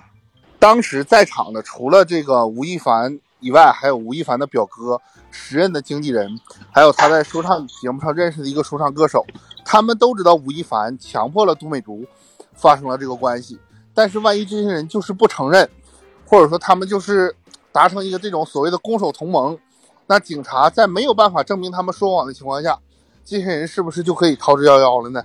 [0.59, 6.41] 当时在场的除了这个吴亦凡以外，还有吴亦凡的表哥、时任的经纪人，
[6.73, 9.27] 还有他在说唱节目上认识的一个说唱歌手，
[9.65, 12.05] 他们都知道吴亦凡强迫了杜美竹
[12.55, 13.59] 发生了这个关系。
[13.95, 15.69] 但是万一这些人就是不承认，
[16.27, 17.35] 或者说他们就是
[17.73, 19.59] 达成一个这种所谓的攻守同盟。
[20.07, 22.79] 那警察在没有办法证明他们说谎的情况下，
[23.25, 25.25] 这些人是不是就可以逃之夭夭了呢？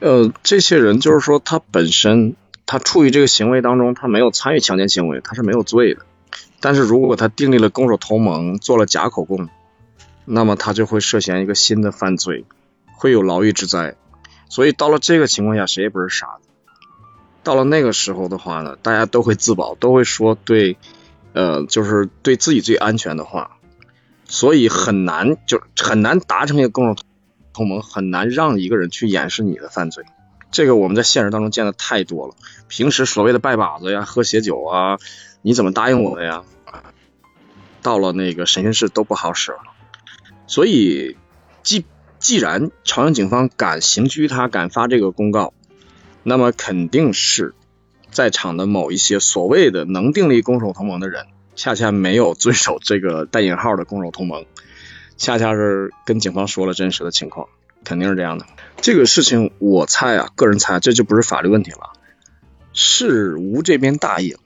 [0.00, 2.34] 呃，这些人就是说，他本身
[2.66, 6.00] 他处于这个行为当中，他没有参与强奸行为，他是没有罪的。
[6.58, 9.48] 但是如果他订立了攻守同盟，做了假口供，
[10.26, 12.44] 那么他就会涉嫌一个新的犯罪，
[12.98, 13.96] 会有牢狱之灾。
[14.50, 16.48] 所以到了这个情况下，谁也不是傻子。
[17.42, 20.76] 到了那个时候的话呢，大家都会自保，都会说对。
[21.32, 23.58] 呃，就是对自己最安全的话，
[24.24, 27.04] 所以很难就很难达成一个共同
[27.52, 30.06] 同盟，很难让一个人去掩饰你的犯罪。
[30.50, 32.34] 这个我们在现实当中见的太多了。
[32.68, 34.96] 平时所谓的拜把子呀、喝血酒啊，
[35.42, 36.42] 你怎么答应我的呀？
[37.82, 39.58] 到了那个审讯室都不好使了。
[40.46, 41.16] 所以，
[41.62, 41.84] 既
[42.18, 45.52] 既然朝阳警方敢刑拘他，敢发这个公告，
[46.22, 47.54] 那么肯定是。
[48.08, 54.46] 在场的某一些所谓的能订立攻守同盟的人，恰恰没有遵守这个带引号的攻守同盟，
[55.18, 57.48] 恰恰是跟警方说了真实的情况，
[57.84, 58.46] 肯定是这样的。
[58.80, 61.92] 这个事情我猜啊，个人猜，这就不是法律问题了，
[62.72, 64.40] 是吴这边大意了，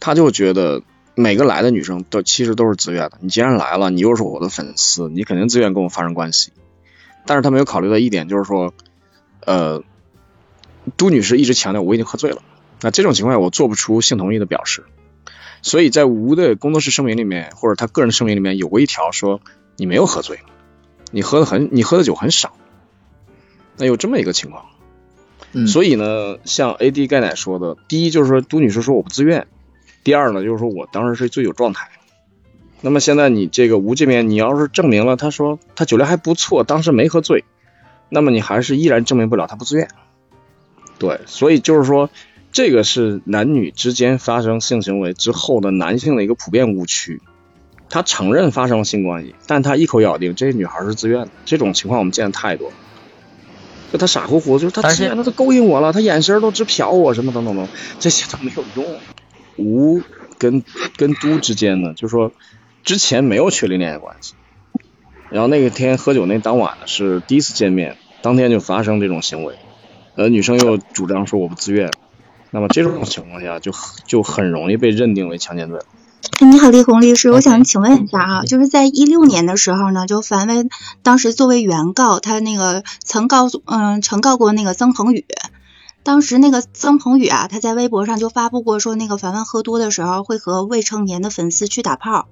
[0.00, 0.82] 他就觉得
[1.14, 6.52] 每个来的女生都其实都是自愿的，你既然来了，你又是我的粉丝，你肯定自愿跟我发生关系。
[7.26, 8.74] 但是他没有考虑到一点，就是说，
[9.46, 9.82] 呃，
[10.96, 12.42] 都女士一直强调我已经喝醉了。
[12.80, 14.84] 那这种情况下，我做不出性同意的表示，
[15.62, 19.40] 所以在吴的工作室声明里面，或者他个人声明里面有过一条说
[19.76, 20.40] 你没有喝醉，
[21.12, 22.56] 你喝的很，你喝的酒很少，
[23.78, 24.66] 那有这么一个情况，
[25.66, 29.46] 所以呢，像 A D 钙奶说的，第一就是说都女士说我不自愿，
[30.04, 31.88] 第二呢就是说我当时是醉酒状态，
[32.80, 37.44] 那么现在你这个吴这边，你要是证明了他说他酒量还不错，当时没喝醉，
[38.08, 39.88] 那么你还是依然证明不了他不自愿，
[40.98, 42.10] 对，所以就是说。
[42.56, 47.20] 这个是男女之间发生性行为之后的男性的一个普遍误区。
[47.88, 51.30] 他承认发生了性关系，但他一口咬定这女孩是自愿的。
[51.44, 52.70] 这种情况我们见的太多。
[53.90, 57.66] 就他傻乎乎，就是他自愿，他勾引我了，他眼神都直瞟我，什么等等等，
[57.98, 58.86] 这些都没有用。
[59.56, 60.02] 吴
[60.38, 60.62] 跟
[60.96, 62.32] 跟都之间呢，就说
[62.82, 64.34] 之前没有确立恋爱关系，
[65.30, 69.56] 然后那个天喝酒那当晚呢是第一次见面，当天就发生这种行为，
[70.16, 71.90] 呃，女生又主张说我不自愿。
[72.50, 73.72] 那么这种情况下，就
[74.06, 75.80] 就很容易被认定为强奸罪。
[76.40, 80.68] 你好，李红律师，我想请问一下啊，就是在一六年的时候呢，就樊威
[81.02, 85.24] 当时作为原告，他那个曾告诉嗯，曾告过那个曾鹏宇，
[86.04, 92.28] 当时那个曾鹏宇啊，他在微博上就发布过说，那个凡凡喝多的时候会和未成年的粉丝去打炮。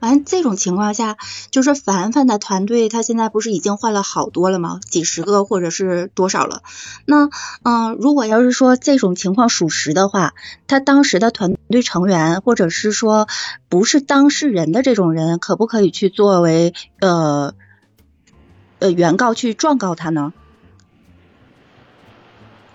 [0.00, 1.16] 完这种情况下，
[1.50, 4.78] 就是凡凡的团队，他现在不是已经换了好多了吗？
[4.88, 6.62] 几十个或者是多少了？
[7.04, 7.28] 那
[7.64, 10.34] 嗯，如果要是说这种情况属实的话，
[10.68, 13.26] 他当时的团队成员或者是说
[13.68, 17.54] 不是当事人的这种人，可不可以去作为呃
[18.78, 20.32] 呃原告去状告他呢？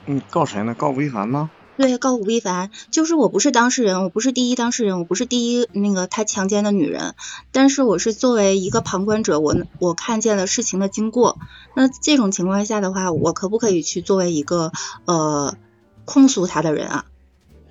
[0.06, 0.74] 你告谁呢？
[0.74, 1.52] 告吴亦凡吗？
[1.76, 7.16] 对，告吴亦凡，就是我不是当事人，我不是第一当事人，我不是第一那个他强奸的女人，
[7.52, 11.40] 但是我是作为一个旁观者，我我看见了事情的经过。
[11.76, 14.72] 那这种情况下的话，我可不可以去作为一个
[15.06, 15.58] 呃
[16.06, 17.06] 控诉他的人啊？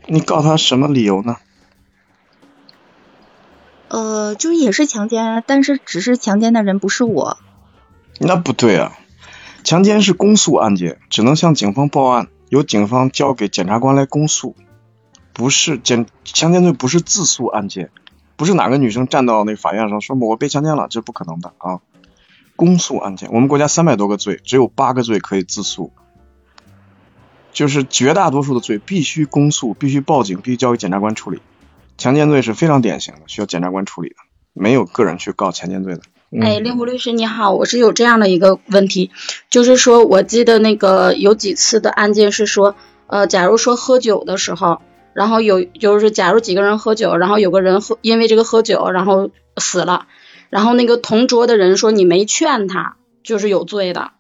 [0.09, 1.37] 你告他什么理由呢？
[3.87, 7.39] 呃，就是也是强奸，但是只是强奸的人不是我。
[8.19, 8.99] 那不对啊，
[9.65, 12.29] 强奸是公诉案件，只能向警方报案。
[12.49, 14.55] 由警方交给检察官来公诉，
[15.33, 17.91] 不是检强奸罪不是自诉案件，
[18.37, 21.81] 不是哪个女生站到那法院上说我被强奸了，这不可能的啊！
[22.55, 25.93] 公诉案件，我们国家三百多个罪，只有八个罪可以自诉，
[27.55, 31.41] 就是绝大多数的罪必须公诉，必须报警，必须交给检察官处理。
[31.97, 34.17] 强奸罪是非常典型的，需要检察官处理的，
[34.53, 36.03] 没有个人去告强奸罪的。
[36.41, 39.11] 哎，令狐律师你好，我是有这样的一个问题，
[39.51, 42.75] 就是说我记得那个有几次的案件是说，
[43.07, 44.81] 呃，假如说喝酒的时候，
[45.13, 50.07] 然后有就是假如几个人喝酒，然后有个人喝因为这个喝酒然后死了，
[50.49, 54.13] 然后那个同桌的人说你没劝他，就是有罪的，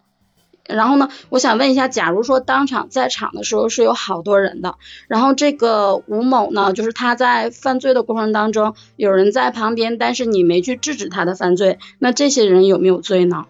[0.66, 4.76] 然后呢，我想问一下，假如说当场在场的时候是有好多人的，
[5.08, 13.46] 然后这个吴某呢，就是他在犯罪的过程当中，有人在旁边，但是你没去制止他的犯罪，那这些人有没有罪呢？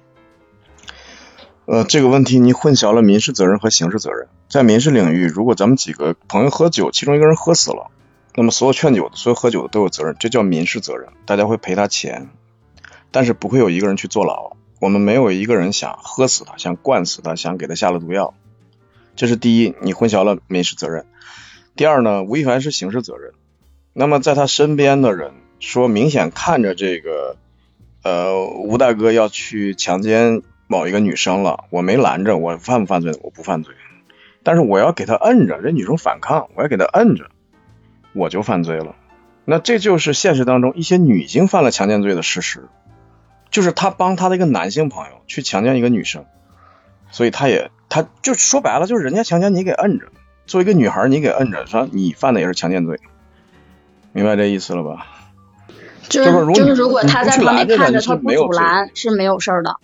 [1.66, 4.28] 呃，这个问题你混淆了民事责任和刑事责任。
[4.48, 7.90] 在民事领域，如果咱们几个朋友喝酒，其中一个人喝死了，
[8.34, 12.30] 那么所有劝酒的、所有喝酒的都有责任，这叫民事责任，大家会赔他钱，
[13.10, 14.56] 但是不会有一个人去坐牢。
[14.82, 18.34] 我们没有一个人想喝死他，想灌死他，想给他下了毒药。
[19.14, 21.06] 这是第一，你混淆了民事责任。
[21.76, 23.30] 第二呢，吴亦凡是刑事责任。
[23.92, 27.36] 那么在他身边的人说，明显看着这个
[28.02, 33.16] 呃吴大哥要去强奸某一个女生了，我没拦着，我犯不犯罪？
[33.22, 33.76] 我不犯罪。
[34.42, 37.30] 但是我要给他摁着，这女生反抗，我要给他摁着，
[38.14, 38.96] 我就犯罪了。
[39.44, 42.68] 那这就是现实当中一些女性犯了强奸罪的事实。
[43.52, 46.24] 就是他帮他的一个男性朋友去强奸一个女生，
[47.10, 50.06] 所以他也他就说白了，就是人家强奸你给摁着，
[50.46, 52.98] 作为一个女孩你给摁着，说你犯的也是强奸罪，
[54.12, 55.06] 明白这意思了吧？
[56.08, 59.76] 就是就是如果他在旁边看着他不阻拦是没有事儿的，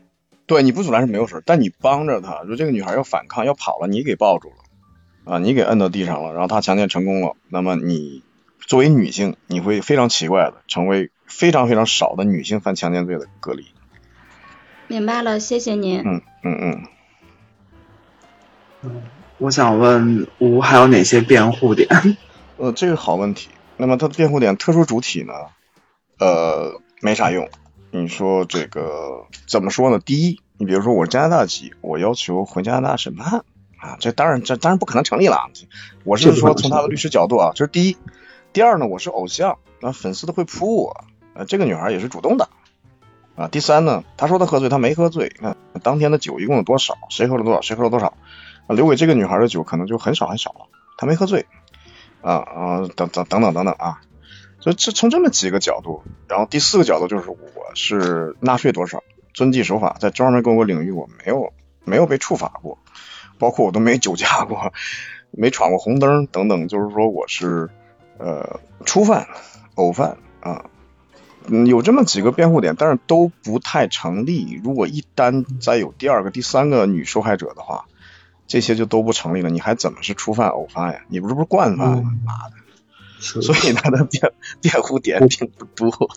[0.47, 8.23] 对你不阻拦是没有事儿，但你帮着他，说这个女孩要反抗要跑了，你给抱住了啊，你给摁到地上了，然后他强奸成功了，那么你
[8.61, 11.11] 作为女性你会非常奇怪的成为。
[11.29, 13.66] 非常非常少的女性犯强奸罪的隔离。
[14.89, 16.01] 明白了，谢谢您。
[16.05, 16.87] 嗯嗯嗯。
[18.83, 19.03] 嗯，
[19.39, 21.89] 我想问吴还有哪些辩护点？
[22.57, 23.51] 呃，这个好问题。
[23.76, 25.33] 那么他的辩护点，特殊主体呢？
[26.18, 27.49] 呃，没啥用。
[27.91, 29.99] 你说这个怎么说呢？
[29.99, 33.45] 第一，你比如说我是加拿大籍，我要求回加拿大审判
[33.79, 35.51] 啊，这当然这当然不可能成立了。
[36.05, 37.97] 我是说从他的律师角度啊，这是第一。
[38.53, 41.05] 第二呢，我是偶像，那粉丝都会扑我。
[41.39, 42.49] 呃，这个女孩也是主动的
[43.36, 43.47] 啊。
[43.47, 45.32] 第三呢，她说她喝醉，她没喝醉。
[45.41, 46.95] 那当天的酒一共有多少？
[47.11, 47.61] 谁喝了多少？
[47.61, 48.14] 谁喝了多少？
[48.66, 50.66] 啊，留给这个女孩的酒可能就很少很少了。
[50.97, 51.47] 她没喝醉
[52.22, 54.01] 啊啊，等等等等等等啊。
[54.59, 57.39] 所以这从这么几个角度，然后第四个角度就是我
[57.76, 61.53] 是纳税多少，遵纪守法，在专门公共领域我没有
[61.84, 62.78] 没有被处罚过，
[63.39, 64.72] 包括我都没酒驾过，
[65.30, 67.70] 没闯过红灯等等，就是说我是
[68.18, 69.28] 呃初犯、
[69.76, 70.64] 偶犯啊。
[71.51, 74.61] 嗯，有这么几个辩护点，但是都不太成立。
[74.63, 77.87] 如果一旦再有第二个、第三个女受害者的话，
[78.47, 79.49] 这些就都不成立了。
[79.49, 81.01] 你还怎么是初犯、偶犯呀？
[81.09, 82.13] 你不是不是惯犯吗？
[82.25, 83.41] 妈的！
[83.43, 86.11] 所以他的辩辩护点并不多。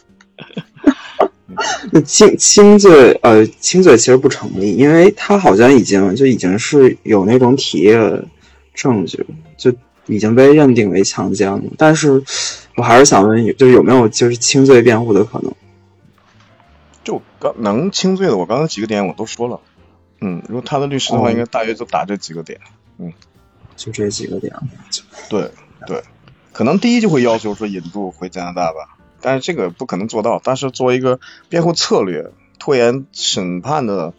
[1.92, 7.98] 那轻轻罪呃轻罪其实不成立，因为他好像已经就已经是有那种体液
[8.74, 9.26] 证据，
[9.58, 9.74] 就
[10.08, 12.22] 已经被认定为强奸了，但是。
[12.76, 15.54] 我还是想问，就是有没有就是轻罪辩护的可能？
[17.04, 19.60] 就刚能轻罪的，我刚才几个点我都说了。
[20.22, 22.60] 嗯，如果他的律师的话，应该大约就打这几个点。
[23.00, 23.12] 嗯，
[23.76, 24.54] 就这几个点。
[25.30, 25.50] 对
[25.88, 26.04] 对，
[26.54, 30.40] 可能第一就会要求说引渡回加拿大吧，但是这个不可能做到。
[30.44, 31.20] 但是作为一个
[31.50, 34.14] 辩护策略，拖延审判的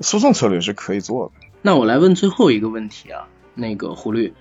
[0.00, 1.46] 诉讼策略是可以做的。
[1.62, 4.32] 那我来问最后一个问题啊，那个胡律，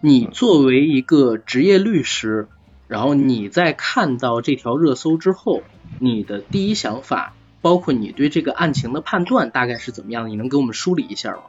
[0.00, 2.48] 你作为一个职业律师。
[2.88, 5.62] 然后你在看到这条热搜之后，
[5.98, 10.28] 你的第一想法，包括你对这个案情的判断，大概是怎么样？
[10.28, 11.42] 你能给我们梳理一下吗？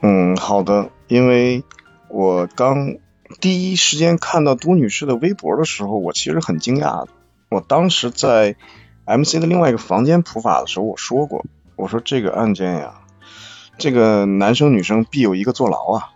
[0.00, 0.90] 嗯，好的。
[1.08, 1.64] 因为
[2.08, 2.98] 我刚
[3.40, 7.06] 第一时间看到都女士的微博的时候，我其实很惊讶。
[7.48, 8.54] 我当时在
[9.04, 11.44] MC 的另外一个房间普法的时候，我说过，
[11.74, 13.02] 我说这个案件呀，
[13.76, 16.10] 这个男生女生必有一个坐牢啊。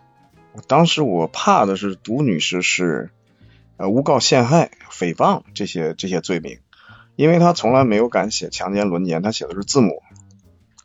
[0.53, 3.11] 我当时我怕的是都女士是。
[3.77, 6.59] 呃，诬告、陷害、诽谤这些这些罪名，
[7.15, 10.01] 因为他从来没有敢写强奸、轮奸，他写的是字母。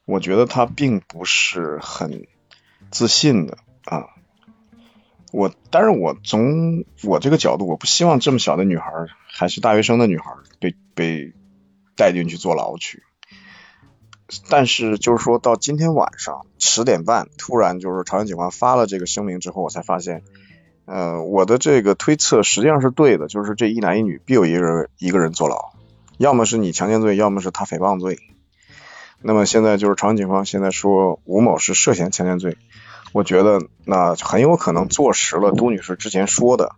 [0.04, 2.26] 我觉得他并不是很
[2.90, 4.04] 自信的啊。
[5.32, 8.92] 我，但是我从我这个角度，我不希望这么小的女孩，
[9.32, 11.32] 还是大学生的女孩，被被
[11.96, 13.02] 带进去坐牢去。
[14.50, 20.22] 但是就是说到今天晚上十点半，突然就是朝阳警方发了这个声明之后，我才发现。
[20.92, 25.72] 呃，我的这个推测实际上是对的，就是这一男一女必有一个人一个人坐牢，
[26.18, 28.18] 要么是你强奸罪，要么是他诽谤罪。
[29.22, 32.58] 那么现在就是朝阳警方现在说吴某是涉嫌强奸罪，
[33.12, 36.74] 我觉得那很有可能坐实了杜女士之前说的，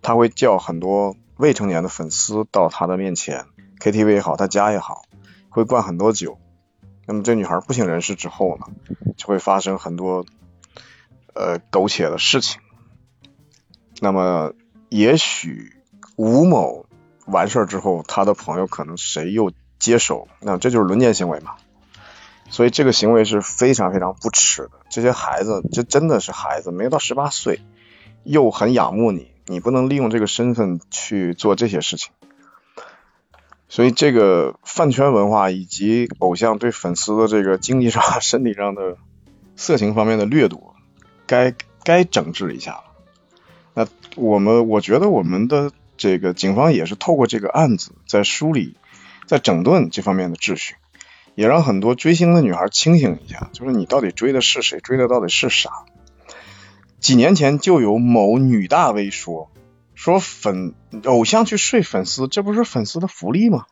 [0.00, 3.44] 他会叫很多未成年的粉丝到他的面前
[3.80, 5.02] ，KTV 也好，他家也好，
[5.50, 6.38] 会灌很多酒。
[7.06, 8.68] 那么这女孩不省人事之后呢，
[9.18, 10.24] 就会发生很多
[11.34, 12.62] 呃苟且的事情。
[14.00, 14.52] 那么，
[14.88, 15.72] 也许
[16.16, 16.86] 吴某
[17.26, 21.56] 完事儿之后，他的朋友可能谁又接手，那这就是轮奸行为嘛？
[22.50, 24.70] 所以这个行为是非常非常不耻的。
[24.88, 27.60] 这些孩子，这真的是孩子，没到十八岁，
[28.24, 32.12] 又很仰慕你，你不能利用这个身份去做这些事情。
[33.68, 38.96] 所以，这个饭圈文化以及偶像对粉丝的这个经济上、 身体上的
[39.56, 40.74] 色情方面的掠夺，
[41.26, 42.84] 该该整治一下了。
[43.78, 48.76] 那我们，我觉得我们的这个警方也是透过这个案子，在梳理、
[49.26, 50.74] 在整顿这方面的秩序，
[51.36, 55.70] 也让很多追星的女孩清醒一下，就是你到底追的是谁，追的到底是啥。
[56.98, 59.48] 几年前就有某女大 V 说。
[59.94, 60.74] 说粉
[61.04, 63.66] 偶像去睡粉丝，这不是粉丝的福利吗？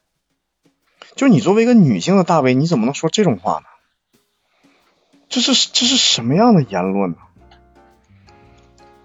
[1.17, 4.31] 就你作为一个女性的大 V，你怎么能说这种话呢？
[5.29, 7.17] 这是这是什么样的言论呢？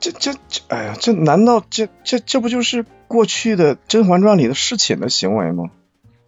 [0.02, 5.70] 这这这，哎呀，这难道这这这不就是过去的《甄嬛传》里的侍寝的行为吗？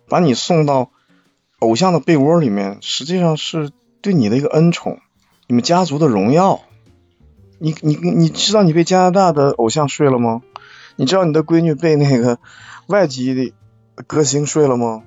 [0.07, 0.91] 把你送到
[1.57, 3.71] 偶像的被窝里面，实际上是
[4.01, 4.99] 对你的一个恩宠，
[5.47, 6.61] 你们家族的荣耀。
[7.57, 10.41] 你你你知道你被加拿大的偶像睡了吗？
[10.95, 12.38] 你知道你的闺女被那个
[12.86, 13.53] 外籍的
[14.05, 15.01] 歌星睡了吗？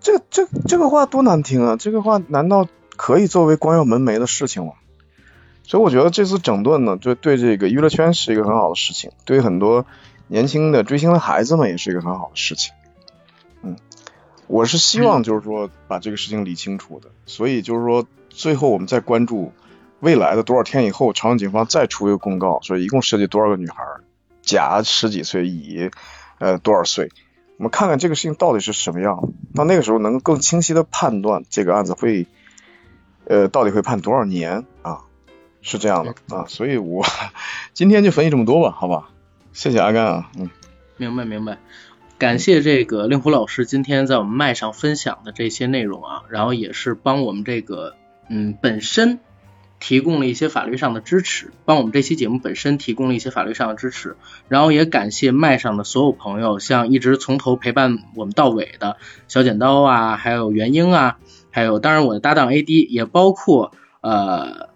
[0.00, 1.76] 这这这个话多难听啊！
[1.76, 2.66] 这个话难道
[2.96, 4.72] 可以作为光耀门楣的事情吗？
[5.62, 9.86] 所以我觉得这次整顿呢，就对这个娱乐圈是一个很好的事情，对很多
[10.26, 12.72] 年轻的追星的孩子们也是一个很好的事情。
[13.62, 13.76] 嗯，
[14.46, 19.52] 我是希望就是说把这个事情理清楚的，所以就是说最后我们再关注
[20.00, 23.84] 未来的多少天以后，朝阳警方再出一个公告，说一共涉及多少个女孩。
[24.42, 25.90] 甲十几岁，乙
[26.38, 27.10] 呃多少岁？
[27.58, 29.32] 我们看看这个事情到底是什么样。
[29.54, 32.26] 到那个时候能更清晰的判断这个案子会
[33.26, 35.02] 呃到底会判多少年啊？
[35.62, 37.04] 是这样的啊，所以我
[37.72, 39.10] 今天就分析这么多吧，好吧？
[39.52, 40.50] 谢谢阿甘啊，嗯，
[40.96, 41.58] 明白明白，
[42.18, 47.94] 感谢这个令狐老师今天在我们麦上分享的这些内容啊，然后也是帮我们这个
[48.28, 49.20] 嗯本身。
[49.82, 61.16] 提供了一些法律上的支持，帮我们这期节目本身提供了一些法律上的支持，然后也感谢麦上的所有朋友，像一直从头陪伴我们到尾的小剪刀啊，还有元英啊，
[61.50, 64.68] 还有当然我的搭档 AD，也包括呃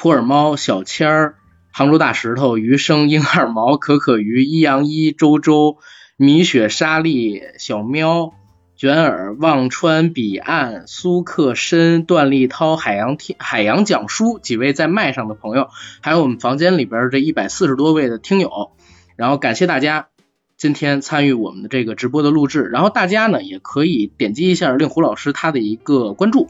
[0.00, 1.34] 普洱猫、小千儿、
[1.70, 5.76] 杭州大石头、余生、婴儿毛、可可鱼、一阳一、周周、
[6.16, 8.32] 米雪、莎莉、小喵。
[8.76, 15.68] 卷耳、忘川、彼岸、苏克申、段立涛、海洋天、海洋讲书几位在麦上的朋友，
[16.00, 18.70] 还有我们房间里边这一百四十多位的听友，
[19.16, 20.08] 然后感谢大家
[20.56, 26.48] 今天参与我们的这个直播的录制，然后大家呢也可以点击一下令狐老师他的一个关注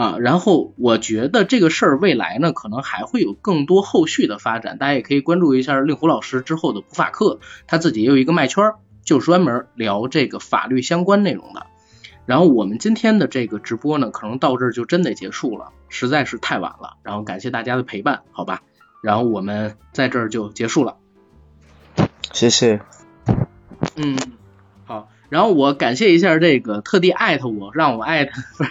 [0.00, 8.72] 啊，然后我觉得这个事儿未来呢可能还会有更多后续的发展，大家也可以关注一下令狐老师之后的普法课，他自己也有一个麦圈，
[9.04, 11.66] 就专门聊这个法律相关内容的。
[12.24, 16.96] 然后我们今天的这个直播呢，可能到这儿就真得结束了，实在是太晚了。
[17.02, 18.62] 然后感谢大家的陪伴，好吧。
[19.02, 20.96] 然后我们在这儿就结束了，
[22.32, 22.80] 谢谢。
[23.96, 24.39] 嗯，好。
[25.30, 28.70] 然后我感谢一下这个特地艾特我，让我艾特 不是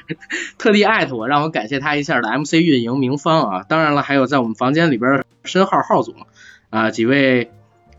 [0.60, 3.66] 特地艾特我，让我感谢他一下的 MC 运营明芳啊。
[3.68, 6.14] 当然了，还有在我们房间里边申浩浩总
[6.70, 7.50] 啊几位，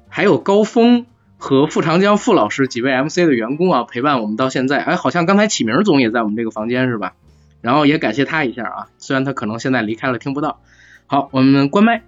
[0.08, 1.06] 还有高峰。
[1.42, 4.78] 和傅长江傅老师几位 MC 的员工啊，陪伴我们到现在。
[4.82, 7.14] 哎，好像刚才启明总也在我们这个房间是吧？
[7.62, 10.60] 然后也感谢他一下啊，虽然他可能现在离开了听不到。
[11.06, 12.02] 好，我们关麦。